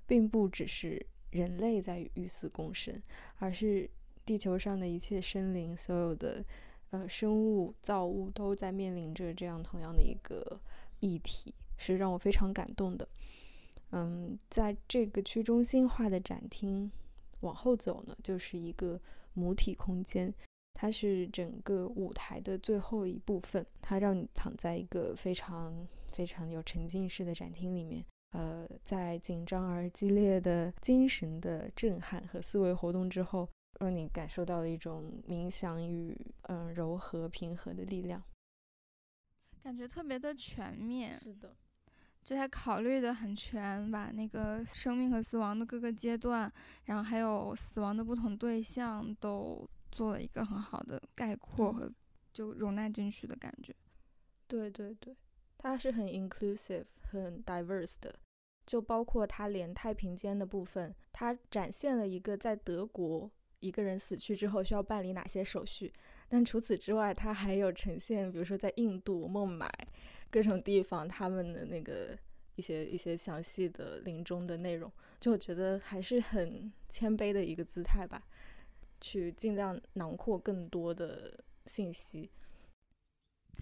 [0.07, 2.99] 并不只是人类在与死共生，
[3.37, 3.87] 而是。
[4.25, 6.43] 地球上的一切生灵，所有的
[6.89, 10.59] 呃生物造物都在面临着这样同样的一个
[10.99, 13.07] 议题，是让我非常感动的。
[13.91, 16.91] 嗯，在这个去中心化的展厅
[17.41, 18.99] 往后走呢，就是一个
[19.33, 20.33] 母体空间，
[20.73, 33.47] 它是整个舞台的最后一部分，它让你躺在一个非常非常有沉浸式的展厅里面，呃，在紧张而激烈的精神的震撼和思维活动之后。
[33.79, 38.23] 让你感受到了一种冥想与嗯柔和平和的力量，
[39.61, 41.13] 感觉特别的全面。
[41.19, 41.55] 是的，
[42.23, 46.51] 就他考虑的很全，把那个生命和死亡的各个阶段，
[46.85, 51.91] 然后还有死亡的不同对象，都做了一个很好的概括和
[52.31, 53.75] 就容纳进去的感觉。
[54.47, 55.15] 对对对，
[55.57, 58.17] 他是很 inclusive、很 diverse 的，
[58.65, 63.29] 就包括他连太平间的部分，他展现了一个在德国。
[63.65, 65.91] 一个人死去之后需要办理哪些手续？
[66.27, 69.69] 但除此之外，它还有呈现，比如说在印度孟买
[70.29, 72.17] 各种地方他们的那个
[72.55, 74.91] 一些一些详细的临终的内容。
[75.19, 78.21] 就我觉得还是很谦卑的一个姿态吧，
[79.01, 82.29] 去尽量囊括更多的信息。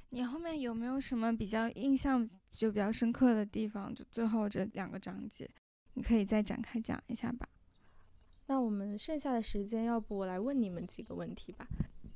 [0.09, 3.93] 你后面有没有什么比较印象就比较深刻的地方？
[3.93, 5.49] 就最后这两个章节，
[5.93, 7.47] 你可以再展开讲一下吧。
[8.47, 11.67] 那我们剩下的时间，要不我来问你们几个问题吧。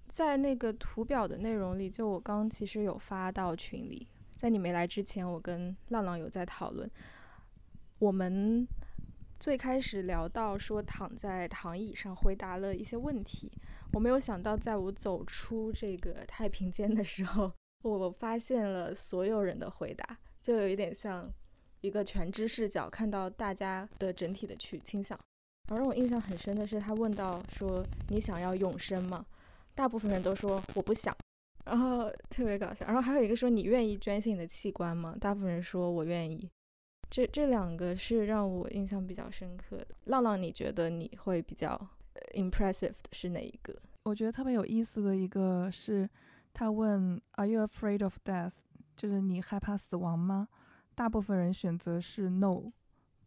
[0.09, 6.89] 在那个图表的内容里，就我刚其实有发到群里，在你没来之前，我跟浪浪有在讨论。
[7.99, 8.67] 我们
[9.39, 13.51] 最开始聊到说躺在躺椅上回答了一些问题，
[13.93, 17.51] 我没有想到，在我走出这个太平间的时候，
[17.83, 21.31] 我发现了所有人的回答，就有一点像
[21.81, 25.19] 一个全知视角，看到大家的整体的去倾向。
[25.69, 29.25] 而让我印象很深的是，他问到说：“你想要永生吗？”
[29.75, 31.15] 大部分人都说我不想，
[31.65, 32.85] 然后特别搞笑。
[32.85, 36.49] 然后还有一个说：“你愿意捐献你的器官吗？”大部分人说我愿意。
[37.09, 39.87] 这这两个是让我印象比较深刻的。
[40.05, 41.79] 浪浪，你觉得你会比较
[42.33, 43.75] impressive 的是哪一个？
[44.03, 46.09] 我觉得特别有意思的一个是，
[46.53, 48.53] 他问 “Are you afraid of death？”
[48.95, 50.47] 就是你害怕死亡吗？
[50.95, 52.71] 大部分人选择是 “No”，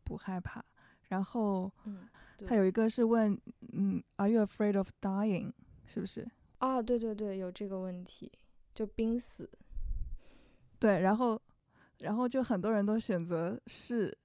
[0.02, 0.64] 不害怕。
[1.08, 2.08] 然后，嗯。
[2.46, 3.38] 他有一个是问，
[3.72, 5.52] 嗯，Are you afraid of dying？
[5.86, 6.26] 是不是？
[6.58, 8.30] 啊，对对对，有这个问题，
[8.74, 9.50] 就濒死。
[10.78, 11.40] 对，然后，
[11.98, 14.16] 然后就很多人都选择是，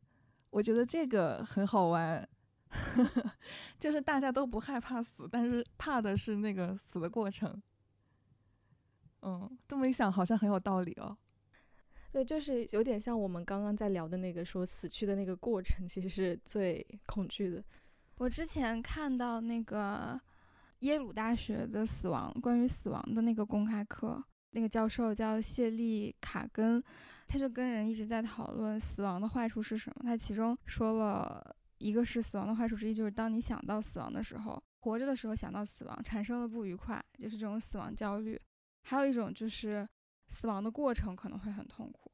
[0.50, 2.28] 我觉得这个很好玩，
[3.80, 7.62] 就是大家都不害怕死，但是怕的是那个死的过程。
[9.22, 11.18] 嗯，这么一想，好像很有道理哦。
[12.12, 17.64] 对，就是有点像我们刚刚在聊的那个，说死去的那个过程，其实是最恐惧的。
[18.18, 20.20] 我之前看到那个
[20.80, 26.82] 耶鲁大学的死亡关于死亡的那个公开课，那个教授叫谢利卡根，
[27.28, 30.04] 他就跟人一直在讨论死亡的坏处是什么。
[30.04, 38.40] 他其中说了一个是死亡的坏处之一，就是当你想到死亡的时候，活着的时候想到死亡产生了不愉快，就是这种死亡焦虑。
[38.84, 39.86] 还有一种就是
[40.30, 42.10] 死亡的过程可能会很痛苦。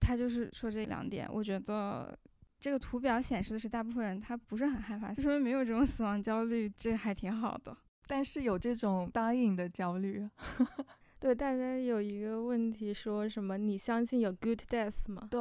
[0.00, 2.18] 他就是说这两点，我觉得。
[2.60, 7.76] 这个图表显示的是，大部分人他不是很害怕，说明没有这种死亡焦虑，这还挺好的。
[8.06, 10.28] 但是有这种答应的焦虑。
[11.20, 13.58] 对，大家有一个问题，说什么？
[13.58, 15.28] 你相信有 good death 吗？
[15.30, 15.40] 对，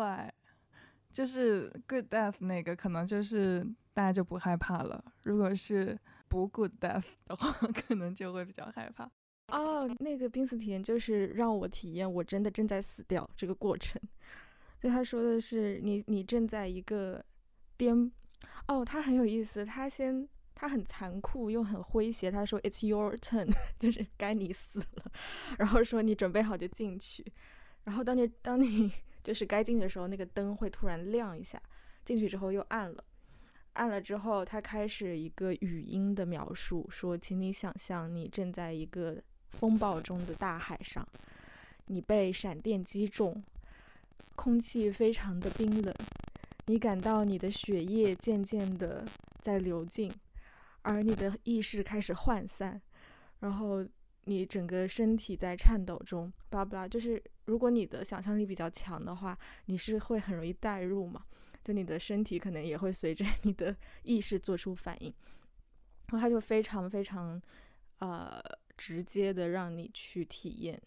[1.11, 5.03] 就是 good death 那个，可能就是大家就不害怕了。
[5.24, 5.97] 如果是
[6.28, 7.51] 不 good death 的话，
[7.88, 9.09] 可能就会比较害怕。
[9.47, 14.01] 哦，那个濒死体验就是让我体验我真的正在死掉这个过程。
[14.80, 17.23] 就他说的是你，你正在一个
[17.75, 18.11] 颠，
[18.67, 19.65] 哦，他很有意思。
[19.65, 22.30] 他先，他很残酷又很诙谐。
[22.30, 23.49] 他说 "It's your turn"，
[23.80, 25.11] 就是该你死了。
[25.57, 27.25] 然后说你准备好就进去。
[27.84, 28.91] 然后当你当你
[29.23, 31.61] 就是该进去的时候那个灯会突然亮一下，
[32.05, 33.03] 进去之后又暗了，
[33.73, 41.07] 暗了之后他开始一个语音的描述，说，请你想象你正在一个风暴中的大海上，
[41.88, 43.43] 你被闪电击中，
[44.36, 45.93] 空气非常的冰冷，
[46.65, 49.05] 你感到你的血液渐渐的
[49.41, 50.11] 在流进，
[50.82, 52.82] 而你的意识开始涣散，
[53.39, 53.86] 然后。
[54.30, 61.24] 你整个身体在颤抖中，巴拉巴拉，就是如果你的想象力比较强的话，你是会很容易代入嘛？
[61.63, 65.13] 就你的身体可能也会随着 你的意识做出反应，
[66.07, 67.41] 然后他就非常非常
[67.99, 68.38] 呃
[68.76, 70.78] 直接的让你去体验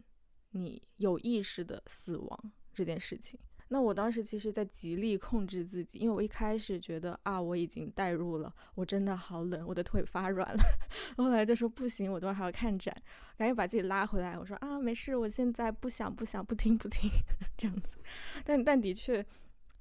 [0.51, 3.39] 你有意识的死亡这件事情。
[3.73, 10.61] 那我当时其实，在极力控制自己，因为我一开始觉得啊，我已经代入了，我真的好冷，我的腿发软了。
[11.17, 12.93] 后来就说不行，我等会还要看展，
[13.37, 14.37] 赶紧把自己拉回来。
[14.37, 17.09] 我说啊，没事，我现在不想不想不听不听
[17.57, 17.97] 这样子。
[18.45, 19.25] 但但的确，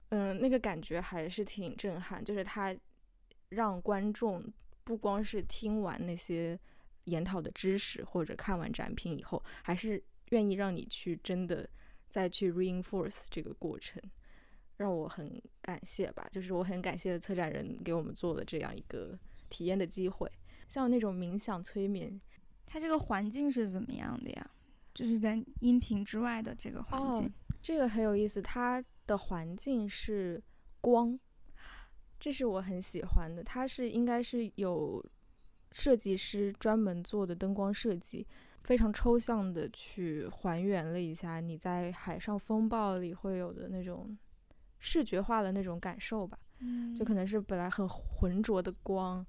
[0.09, 2.75] 嗯，那个感觉还是挺震撼，就是他
[3.49, 4.45] 让观众
[4.83, 6.59] 不光是听完那些
[7.05, 11.67] 研讨的知识或者看完展品以后，还是愿意让你去真的。
[12.10, 14.01] 再去 reinforce 这个过程，
[14.78, 16.28] 让我很感谢吧。
[16.32, 19.18] 就是我很感谢策展人给我们做的这样一个
[19.49, 20.30] 体验的机会。
[20.68, 22.20] 像那种冥想催眠，
[22.66, 24.51] 它这个环境是怎么样的呀？
[24.93, 27.32] 就是在音频之外的这个环境，
[27.62, 28.41] 这个很有意思。
[28.41, 30.43] 它的环境是
[30.82, 31.18] 光，
[32.20, 33.43] 这是我很喜欢的。
[33.43, 35.03] 它是应该是有
[35.72, 38.28] 设计师专门做的灯光设计。
[38.70, 44.15] 非常抽象的去还原了一下你在海上风暴里会有的那种
[44.78, 46.38] 视觉化的那种感受吧，
[46.95, 49.26] 就可能是本来很浑浊的光，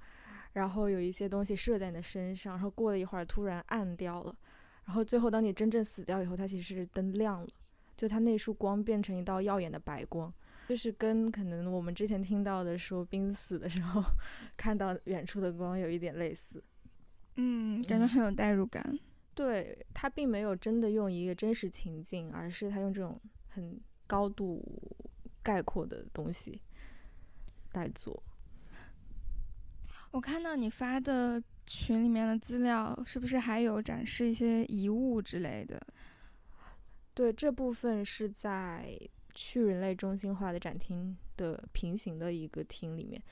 [0.53, 4.37] 然后有一些东西射在你的身上，然后过了一会儿突然暗掉了，
[4.85, 7.49] 然后最后当你真正死掉以后，它其实是灯亮了，
[7.97, 10.31] 就它那束光变成一道耀眼的白光，
[10.69, 14.05] 就是跟可能我们之前听到的说濒死的时候
[14.59, 16.63] 看到远处的光有一点类似，
[17.37, 18.99] 嗯，感觉很有代入感。
[19.35, 23.19] 对他并没有真的用一个真实情境，而是他用这种
[23.49, 24.63] 很高度
[25.43, 26.61] 概括的东西
[27.73, 28.23] 来做。
[30.11, 35.81] 我看到你发的群里面的资料，是不是还有展示一些遗物之类的？
[37.15, 38.99] 对，这部分是在
[39.35, 43.23] 去人类中心化的展厅的平行的一个厅里面，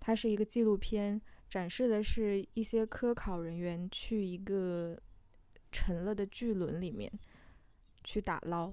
[0.00, 4.98] 它是一个纪录片，展示的是一些科考人员去一个。
[5.72, 7.10] 沉了的巨轮里面
[8.04, 8.72] 去打捞，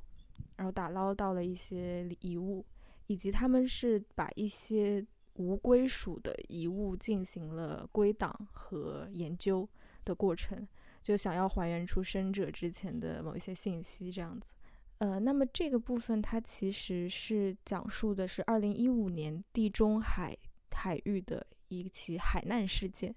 [0.58, 2.66] 然后打捞到了一些遗物，
[3.08, 5.04] 以及他们是把一些
[5.36, 9.68] 无归属的遗物进行了归档和研究
[10.04, 10.68] 的过程，
[11.02, 14.54] 就想要还原出生者之前的某一些信息，这样子。
[14.97, 20.38] 呃，那么这个部分它其实是讲述的是二零一五年地中海
[20.72, 23.16] 海域的一起海难事件，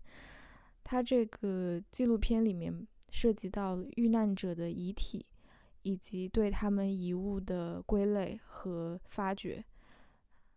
[0.85, 2.87] 它这个纪录片里面。
[3.13, 5.25] 涉及到遇难者的遗体，
[5.83, 9.65] 以及对他们遗物的归类和发掘。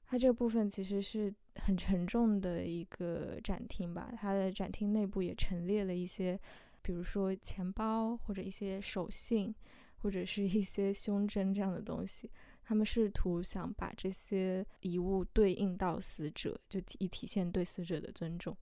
[0.08, 4.12] 它这个部分其实是很沉重的一个展厅吧。
[4.16, 6.40] 它的展厅内部也陈列了一些，
[6.82, 9.54] 比如说钱包或者一些手信，
[9.98, 12.32] 或者是一些胸针这样的东西。
[12.64, 18.56] 他们试图想把这些遗物对应到死者，就以体现对死者的尊重。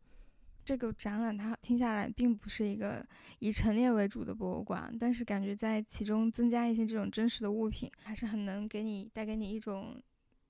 [0.65, 3.05] 这个展览它听下来并不是一个
[3.39, 10.01] 以陈列为主的博物馆，但是感觉在其中增加一些这种真实的物品，还是很能给你带给你一种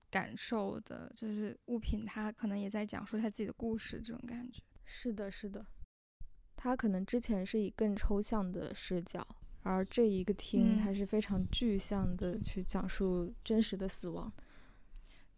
[0.09, 1.11] 感受的。
[1.15, 4.61] 就是物品它可能也在讲述它自己的故事，这种感觉。
[4.85, 5.65] 是的，是的。
[6.55, 9.25] 它可能之前是以更抽象的视角，
[9.63, 14.31] 而这一个厅它是非常具象的去讲述真实的死亡。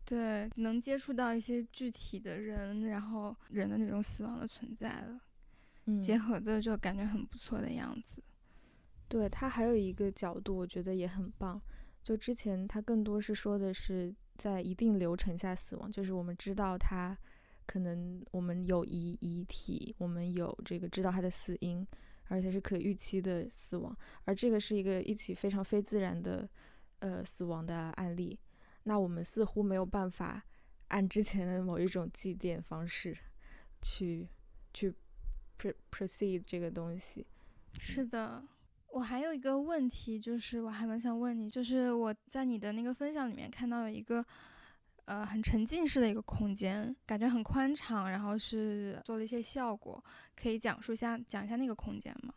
[0.05, 5.19] 对，能接触到一些具体的人，然后人的那种死亡的存在了，
[5.85, 8.21] 嗯，结合的就感觉很不错的样子。
[9.07, 11.59] 对他还有一个角度，我觉得也很棒。
[12.03, 17.17] 就之前他更多是说的是在一定流程下死亡，就是我们知道他
[17.65, 21.85] 可能我们有遗遗体，我们有这个知道他的死因，
[22.27, 26.47] 而且是可预期的死亡，而这个是一个一起非常非自然的
[26.99, 28.37] 呃死亡的案例。
[28.85, 30.41] 那我们似乎没有办法
[30.87, 33.17] 按之前的某一种祭奠方式
[33.81, 34.27] 去
[34.73, 34.95] 去
[35.91, 37.27] proceed 这个东西。
[37.79, 38.43] 是的，
[38.87, 44.25] 我还有一个问题，就是我还蛮想问你，就是我在你的那个分享里面看到有一个
[45.05, 50.01] 呃很沉浸式的一个空间，感觉很宽敞，然后是做了一些效果，
[50.35, 52.33] 可以讲述一下讲一下那个空间吗？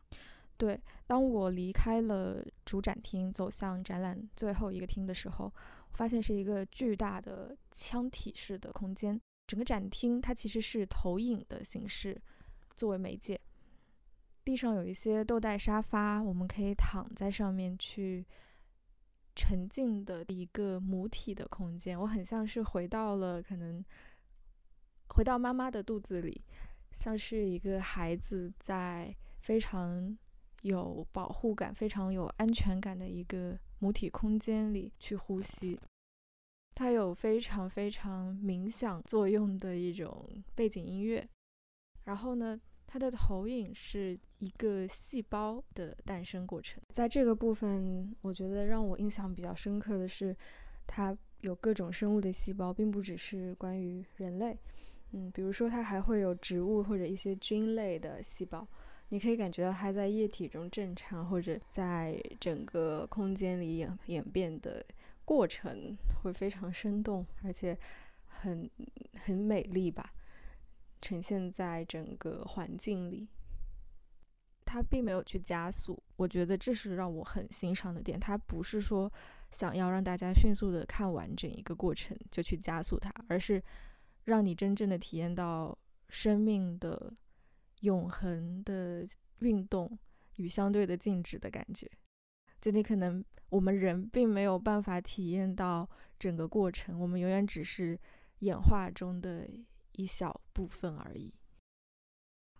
[0.56, 5.54] 对，当我离开了主展厅，走向展览最后一个厅的时候，
[5.98, 9.20] 发现是一个巨大的腔体式的空间。
[9.48, 12.16] 整个展厅它其实是投影的形式
[12.76, 13.40] 作为媒介，
[14.44, 18.24] 地上有一些豆袋沙发，我们可以躺在上面去
[19.34, 22.00] 沉浸的一个母体的空间。
[22.00, 23.84] 我很像是回到了可能
[25.08, 26.40] 回到妈妈的肚子里，
[26.92, 30.16] 像是一个孩子在非常。
[30.62, 35.78] 有保护感、非常有安全感的一个母体空间里去呼吸，
[36.78, 40.24] 它有非常非常冥想作用的一种
[40.54, 41.28] 背景音乐。
[42.04, 42.56] 然后呢，
[42.86, 46.80] 它的投影是一个细胞的诞生过程。
[46.90, 50.36] 在这个部分，我觉得让我印象比较深刻的是，
[50.86, 54.56] 它有各种生物的细胞，并不只是关于人类。
[55.10, 58.64] 嗯，比如说它还会有植物或者一些菌类的细胞。
[59.08, 64.84] 你可以感觉到它在液体中正常，或者在整个空间里演演变的
[65.28, 67.78] 过程会非常生动，而且
[68.24, 68.70] 很
[69.18, 70.14] 很美丽吧，
[71.02, 73.28] 呈现在整个环境里。
[74.64, 78.18] 它并没有去加速，我觉得这是让我很欣赏的点。
[78.18, 79.12] 它不是说
[79.50, 83.62] 想要让大家迅速的看完整一个过程就去加速它，而是
[84.24, 85.76] 让你真正的体验到
[86.08, 87.14] 生命的。
[87.82, 89.06] 永恒的
[89.38, 89.96] 运动
[90.34, 91.88] 与相对的静止的感觉，
[92.60, 95.88] 就你可能我们人并没有办法体验到
[96.18, 97.98] 整个过程，我们永远只是
[98.40, 99.48] 演化中的
[99.92, 101.32] 一小部分而已。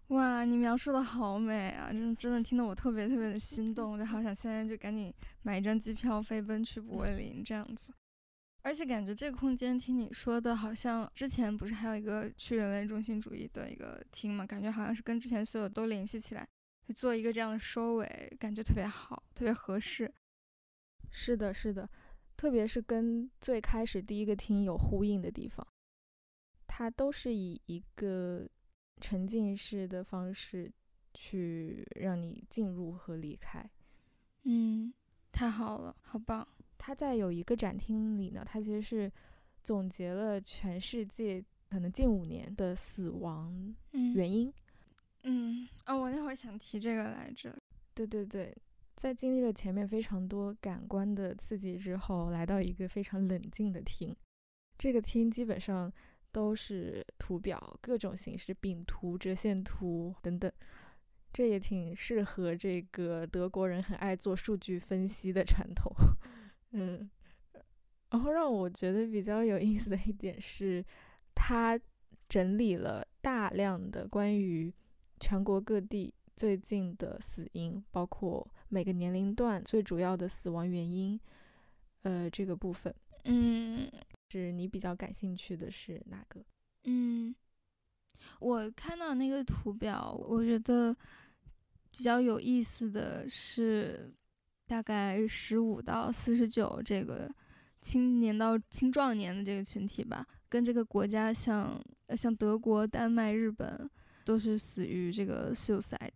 [0.08, 1.92] 哇，你描述的好美啊！
[1.92, 7.92] 真真的听得我特别特别的心动，我就好想现在就赶紧买一张机票飞奔去柏林这样子。
[8.62, 14.46] 而且感觉这个空间，听你说的，好像之前不是还有一个去人类中心主义的一个厅嘛？
[14.46, 16.48] 感觉好像是跟之前所有都联系起来，
[16.94, 20.12] 做一个这样的收尾，感觉特别好，特别合适。
[21.10, 21.88] 是的，是的，
[22.36, 25.66] 特别是跟最开始第一个厅有呼应的地方，
[26.66, 28.48] 它都是以一个
[29.00, 30.70] 沉浸式的方式
[31.14, 33.68] 去让你进入和离开。
[34.44, 34.92] 嗯，
[35.32, 36.46] 太好了，好棒。
[36.76, 39.12] 它在有一个展厅里呢，它其实是
[39.62, 43.74] 总结了全世界可能近五年的死亡
[44.14, 44.48] 原因。
[44.48, 44.54] 嗯，
[45.30, 47.54] 嗯哦，我那会儿想提这个来着。
[47.94, 48.56] 对对对，
[48.96, 54.16] 在经历了前面非常多感官的刺激之后，来到一个非常冷静的厅。
[54.78, 55.92] 这个厅基本上
[56.32, 60.50] 都是图表，各种形式，饼图、折线图等等。
[61.30, 65.92] 这也挺适合这个德国人很爱做数据分析的传统。
[66.70, 67.10] 嗯，
[68.10, 70.82] 然后让我觉得比较有意思的一点是，
[71.34, 71.78] 他
[72.28, 74.72] 整理了大量的关于
[75.18, 81.18] 全国各地最近的死因，包括每个年龄段最主要的死亡原因。
[82.02, 82.94] 呃，这个部分，
[83.24, 83.90] 嗯，
[84.30, 86.44] 是你比较感兴趣的是哪个？
[86.84, 87.34] 嗯，
[88.40, 90.94] 我看到那个图表，我觉得
[91.90, 94.12] 比较有意思的是。
[94.68, 97.26] 大概十五到四十九这个
[97.80, 103.88] 青年到青壮年的这个群体吧，跟这个国家像呃像德国、丹麦、日本
[104.28, 106.12] 都是死于这个 suicide，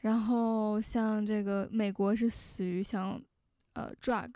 [0.00, 3.18] 然后像这个美国是死于像
[3.72, 4.30] 呃 drug，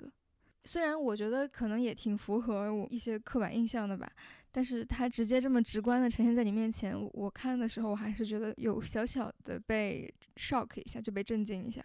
[0.64, 4.10] 虽然我觉得可能也挺符合我一些刻板印象的吧，
[4.50, 11.84] 但是它直接这么直观的呈现在你面前，我看的时候我还是觉得有小小的被 shock 一下，就被震惊一下。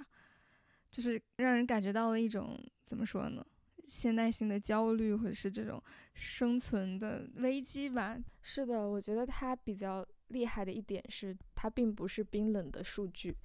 [0.89, 3.45] 就是让人感觉到了一种怎么说呢，
[3.89, 8.17] 现代性的焦虑，或者是这种生存的危机吧。
[8.41, 13.36] 是的，我觉得它比较厉害的一点是，它并不是冰冷的数据，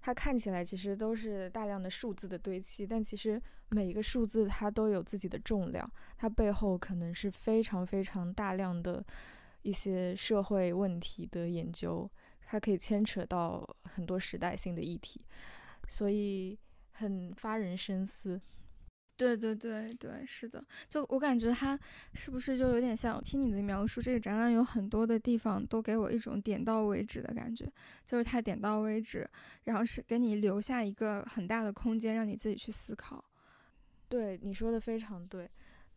[0.00, 9.04] 它看起来其实都是大量的数字的堆砌，但其实每一个数字它都有自己的重量，它背后可能是非常非常大量的
[9.62, 12.10] 一些社会问题的研究，
[12.46, 15.20] 它可以牵扯到很多时代性的议题，
[15.88, 16.58] 所以。
[16.96, 18.40] 很发人深思，
[19.16, 21.78] 对对对对，是的，就我感觉它
[22.14, 27.64] 是不是就有点像听你的描述，这个展览有很多的地方都给我一种点到为止的感觉，
[28.04, 29.28] 就是它点到为止，
[29.62, 33.24] 然后是给你留下一个很大的空间让你自己去思考。
[34.08, 35.48] 对你说的非常对，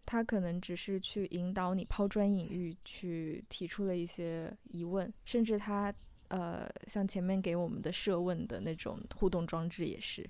[0.05, 5.91] 他可能只是去引导你抛砖引玉，去提出了一些疑问，甚至他
[6.27, 10.23] 呃像前面给我们的设问的那种互动装置也是。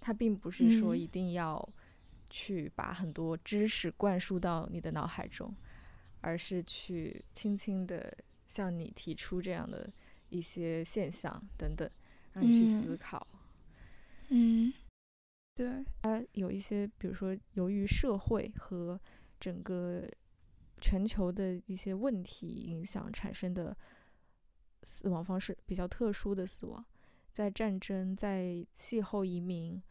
[0.00, 1.68] 它并不是说一定要
[2.30, 5.54] 去把很多知识灌输到你的脑海中，
[6.20, 8.16] 而是去轻轻的
[8.46, 9.90] 向你提出这样的
[10.28, 11.88] 一些现象等等，
[12.32, 13.26] 让你去思考。
[14.28, 14.72] 嗯，
[15.54, 19.00] 对，它有一些，比如说由于社会和
[19.40, 20.06] 整个
[20.80, 23.76] 全球的一些问题影响产生的
[24.82, 26.84] 死亡方式，比较特殊的死亡，
[27.32, 29.82] 在战争、在气候移民，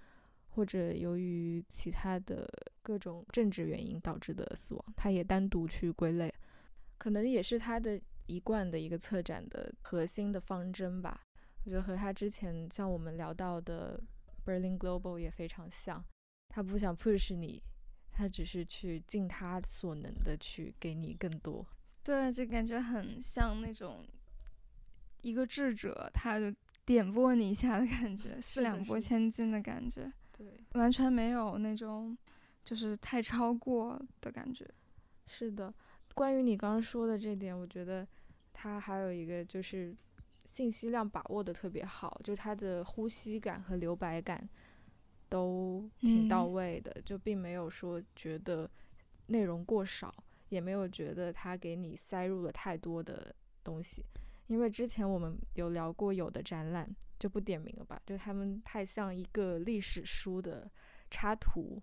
[0.57, 2.49] 或者由于其他的
[2.81, 6.33] 各种政治原因导致的死亡，他也单独去归类，
[6.97, 11.21] 可能也是他的一贯的一个策展的核心的方针吧。
[11.63, 14.01] 我觉得和他之前像我们聊到的
[14.43, 16.03] Berlin Global 也非常像，
[16.49, 17.61] 他不想 push 你，
[18.09, 21.63] 他只是去尽他所能的去给你更多。
[22.03, 24.03] 对，就感觉很像那种
[25.21, 26.51] 一个智者，他就
[26.83, 32.15] 点拨你一下的感觉，四两拨千斤的感觉，对，完全没有那种
[32.63, 34.69] 就是太超过的感觉。
[35.25, 35.73] 是的，
[36.13, 38.07] 关于你刚刚说的这点，我觉得
[38.53, 39.95] 他还有一个就是
[40.45, 44.47] 信息量把握的特别好，就他的呼吸感和留白感
[45.27, 48.69] 都挺到嗯位的，就并没有说觉得
[49.25, 50.13] 内容过少，
[50.49, 54.05] 也没有觉得他给你塞入了太多的东西。
[54.47, 56.89] 因为之前我们有聊过有的展览，
[57.19, 60.69] 就不点名了吧，就他们太像一个历史书的
[61.11, 61.81] 插图，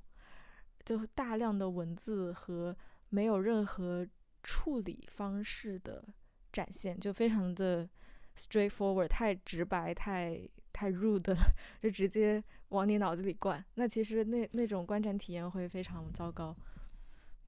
[0.84, 2.76] 就大量的文字和
[3.10, 4.06] 没有任何
[4.42, 6.04] 处理方式的
[6.52, 7.88] 展现，就非常的
[8.36, 13.64] straightforward，太直白，太太 rude 了，就直接往你脑子里灌。
[13.74, 16.56] 那其实那那种观展体验会非常糟糕。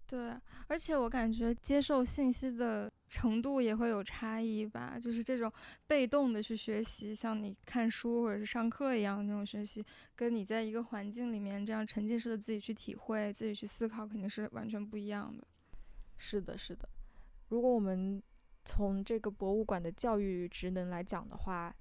[0.07, 0.33] 对，
[0.69, 5.53] 而且我感觉接受信息的程度也会有差异吧，就是这种
[5.87, 9.85] 被动的去学习，像你看书或者是上课一样那种学习，
[10.15, 15.47] 跟你在一个环境里面这样沉浸式的自己去体会、自己去思考，肯定是完全不一样的。
[16.19, 16.89] 是的，是的。
[17.49, 18.21] 如果我们
[18.65, 21.75] 从这个博物馆的教育职能来讲的话，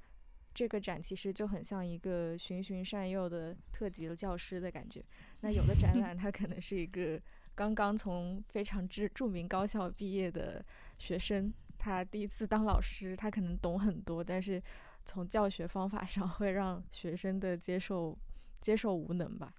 [0.54, 5.04] 这个展其实就很像一个循循善诱的特级的教师的感觉。
[5.42, 7.20] 那有的展览，它可能是一个
[7.56, 10.64] 刚刚从非常知著名高校毕业的
[10.98, 14.62] 学生，他第一次当老师，他可能懂很多，但是
[15.04, 18.18] 从教学方法上 会让学生的接受
[18.62, 19.54] 接受无能吧。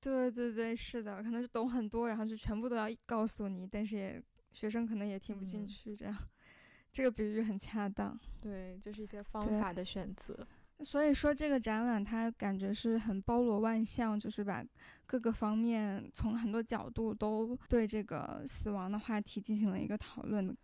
[0.00, 4.22] 对对对，是的，可能是懂很多，然后就全部都要告诉你，但是也
[4.52, 6.16] 学生可能也听不进嗯去，这样，
[6.92, 8.18] 这个比喻很恰当。
[8.40, 10.46] 对，就是一些方法的选择。
[10.80, 14.62] 所以说，这个展览它感觉是很包罗万象，就是把
[15.06, 20.54] 各个方面从很多角度都对这个死亡的话题进行了一个讨论，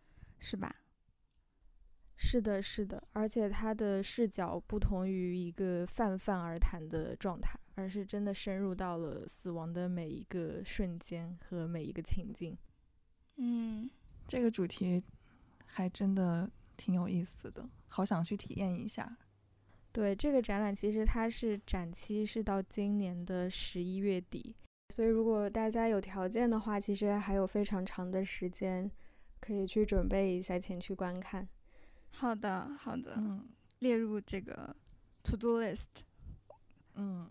[0.43, 0.74] 是吧？
[2.16, 12.59] 是的，是的，而且他的视角不同于一个泛泛而谈的状态，而是真的深入到了死亡的每一个瞬间和每一个情境。
[13.36, 13.88] 嗯，
[14.26, 15.03] 这个主题
[15.64, 19.16] 还真的挺有意思的，好想去体验一下。
[19.93, 24.57] 对这个展览，其实它是展期是到今年的十一月底，
[24.88, 28.90] 所以如果大家有条件的话，其实还有非常长的时间
[29.43, 31.47] 可以去准备一下前去观看。
[32.12, 33.45] 好的，好的，嗯
[33.80, 34.74] 列入这个
[35.24, 36.05] to do list。
[36.95, 37.28] 嗯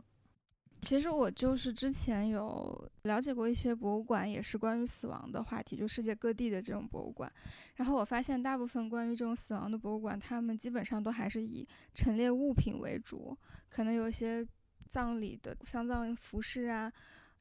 [0.82, 7.32] 其实我就是之前有了解过一些博物馆，也是关于死亡的话题，就世界各地的这种博物馆。
[7.76, 13.38] 然后我发现，大部分关于这种死亡的博物馆，他们基本上都还是以陈列物品为主，
[13.70, 14.44] 可能有一些
[14.90, 16.92] 葬礼的丧葬服饰啊，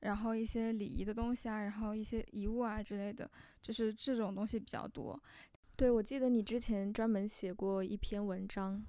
[0.00, 3.30] 然后一些礼仪的东西啊，然后一些遗物啊之类的，
[3.60, 5.20] 就是这种东西比较多。
[5.76, 8.84] 对，我记得你之前专门写过一篇文章，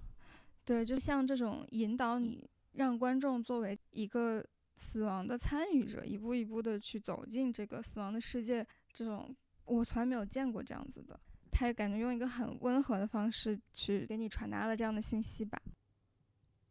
[0.66, 4.46] 对，就像这种引导你，让观众作为一个
[4.76, 11.20] 死亡的参与者，一步一步的去走进这个死亡的世界，这种我从来没有见过这样子的。
[11.50, 15.62] 他也感觉用一个很温和的方式去给你传达了这样的信息吧。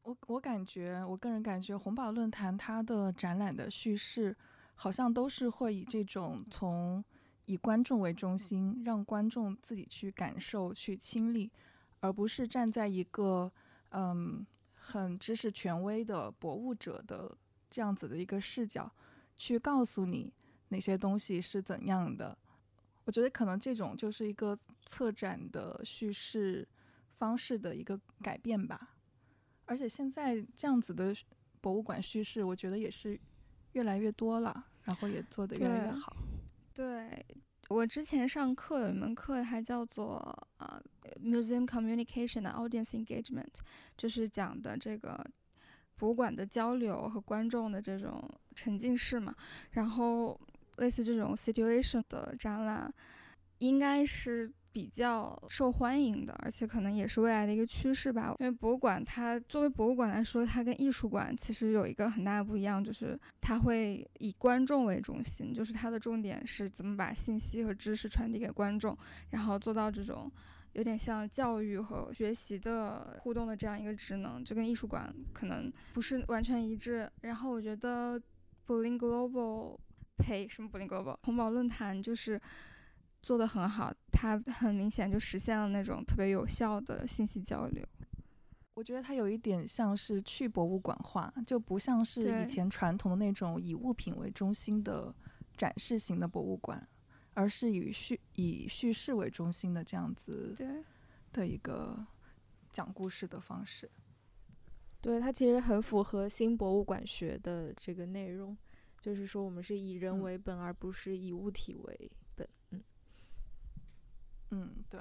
[0.02, 4.36] 我我感觉，我个人感觉，红宝论坛它的展览的叙事，
[4.74, 7.04] 好像都是会以这种从
[7.50, 11.50] 以观众为中心，让观众自己去感受、去亲历，
[11.98, 13.50] 而不是站在一个
[13.88, 17.36] 嗯很知识权威的博物者的
[17.68, 18.88] 这样子的一个视角，
[19.36, 20.32] 去告诉你
[20.68, 22.38] 哪些东西是怎样的。
[23.04, 26.68] 我觉得可能这种就是一个策展的叙事
[27.16, 28.94] 方式的一个改变吧。
[29.64, 31.12] 而且现在这样子的
[31.60, 33.18] 博物馆叙事，我觉得也是
[33.72, 36.16] 越来越多了，然后也做得越来越好。
[36.72, 37.24] 对
[37.68, 40.16] 我之前上课有一门课，它叫做
[40.58, 40.82] 呃
[41.22, 43.54] Museum Communication 的 Audience Engagement，
[43.96, 45.24] 就是讲的这个
[45.96, 49.34] 博物馆的交流和观众的这种沉浸式嘛。
[49.72, 50.40] 然后
[50.78, 52.92] 类似这种 situation 的展览，
[53.58, 58.34] 应该是比较受欢迎的，而且可能也是未来的一个趋势吧。
[58.38, 68.96] 因为博物馆它作为博物馆来说，它跟艺术馆其实有一个很大的不一样，就是它会以观众为中心，就是它的重点是怎么把信息和知识传递给观众，
[69.30, 70.30] 然后做到这种
[70.74, 77.10] 有点像教育和学习的互动的这样一个职能，就跟艺术馆可能不是完全一致。
[77.22, 78.20] 然后我觉得
[78.66, 79.76] Berlin Global
[80.18, 82.40] 呸，什么 Berlin Global 红宝论坛就是。
[83.22, 87.86] 做的很好，它很明显就实现了那种特别有效的信息交流。
[88.74, 95.14] 我觉得它有一点像是去博物馆化，就不像是以前传统的那种以物品为中心的
[95.54, 96.88] 展示型的博物馆，
[97.34, 100.56] 而是以叙以叙事为中心的这样子
[101.32, 102.06] 的一个
[102.70, 103.90] 讲故事的方式。
[105.02, 108.56] 对，它其实很符合新博物馆学的这个内容，
[108.98, 112.12] 就是说我们是以人为本，而不是以物体为。
[114.50, 115.00] 嗯，对。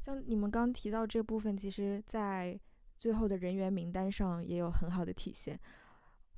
[0.00, 2.58] 像你们刚提到这部分，其实，在
[2.98, 5.58] 最后的人员名单上也有很好的体现。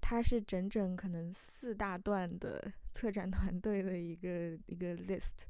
[0.01, 5.45] 它是整整可能四大段的 策展团队的一个一个 list。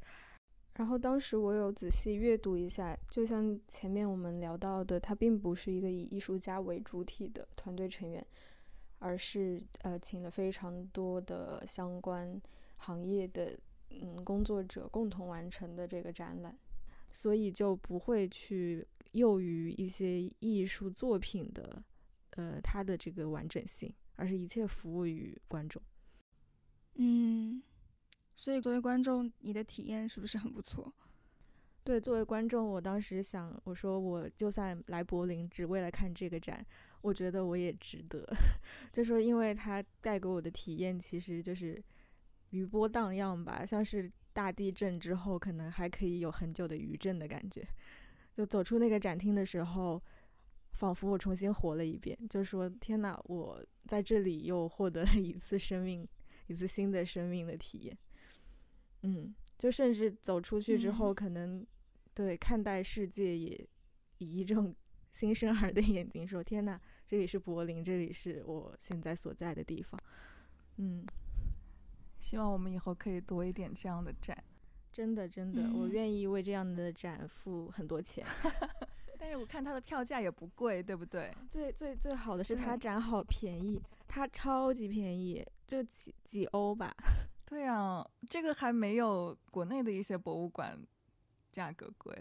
[0.75, 8.25] 然后当时我有仔细阅读一下，就像前面我们聊到的，它并不是一个以艺术家为主体的团队成员，
[9.01, 12.41] 而是呃请了非常多的相关
[12.77, 13.59] 行业的。
[13.91, 16.59] 嗯，工作者共同完成的这个展览，
[17.11, 21.83] 所以就不会去囿于一些艺术作品的，
[22.31, 25.81] 呃，它的这个完整性，而是一切服务于观众。
[26.95, 27.63] 嗯，
[28.35, 30.93] 所以作为观众，你的体验是不是很不错？
[31.85, 36.67] 对，作为观众，我当时想，我说我就算来柏林只为了看这个展，
[37.01, 38.27] 我觉得我也值得。
[38.91, 41.81] 就说，因为它带给我的体验，其实就是。
[42.55, 47.67] 余波荡漾吧，像是大地震之后，可能还可以有很久的余震的感觉。
[48.33, 50.01] 就走出那个展厅的时候，
[50.73, 56.07] 仿佛我重新活了一遍，就说：“天哪，我在这里又获得了一次生命，
[56.47, 57.99] 一次新的生命的体验。”
[59.03, 61.67] 嗯，就甚至走出去之后，可能
[62.15, 63.69] 对看待世界也
[64.19, 64.73] 以一种
[65.11, 70.01] 新生儿的眼睛说：“天哪，这里是柏林，这里是我现在所在的地方。”
[70.79, 71.05] 嗯。
[72.25, 74.43] 希望我们以后可以多一点这样的展，
[74.91, 78.27] 真的真的，我愿意为这样的展付很多钱。
[79.21, 81.37] 但是我看它的票价也不贵，对不对？
[81.51, 86.97] 最最最好的是它展好便宜，它超级便宜，就几几欧吧。
[87.45, 90.83] 对啊，这个还没有国内的一些博物馆
[91.53, 92.17] 价格贵。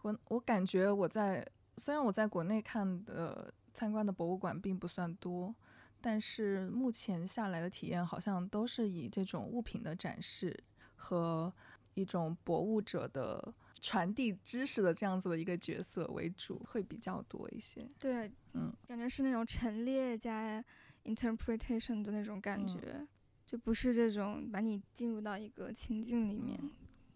[0.00, 1.44] 国我感觉我在
[1.76, 5.52] 虽然我在国内看的参观的博物馆并不算多。
[6.00, 10.56] 但是目前下来的体验好像都是以这种物品的展示
[10.94, 11.52] 和
[11.94, 17.86] 一种博物者的传递知识的这样子的一个角色为主，会比较多一些。
[17.98, 20.64] 对，嗯，感觉是那种陈列加
[21.04, 23.06] interpretation 的那种感觉，
[23.44, 26.58] 就不是这种把你进入到一个情境里面，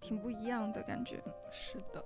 [0.01, 1.23] 挺不一样的感觉。
[1.53, 2.05] 是的。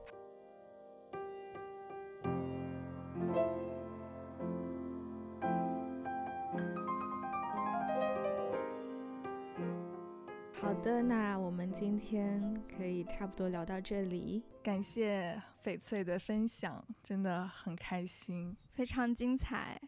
[10.66, 14.42] 好的，那我们今天可以差不多聊到这里。
[14.64, 19.80] 感谢翡翠的分享，真的很开心，非常精彩。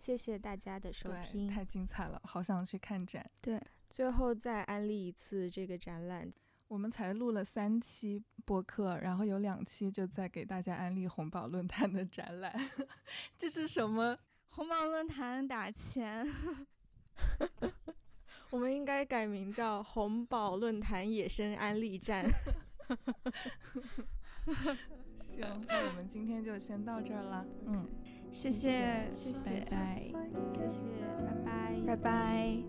[0.00, 3.24] 谢谢大家的收听，太精彩了，好想去看展。
[3.40, 6.28] 对，最后再安利一次这个展览。
[6.66, 12.52] 我们才录了三期播客，然后有两期就在给大家安利红宝论坛的展览。
[13.38, 14.18] 这是什么？
[14.48, 16.28] 红宝论坛打钱。
[18.50, 22.24] 我们应该改名叫“红宝论坛野生安利站
[25.16, 27.44] ”。行，那我们今天就先到这儿了。
[27.66, 27.86] 嗯，
[28.32, 30.84] 谢谢，谢谢，谢谢，
[31.24, 32.62] 拜拜，拜拜，拜拜。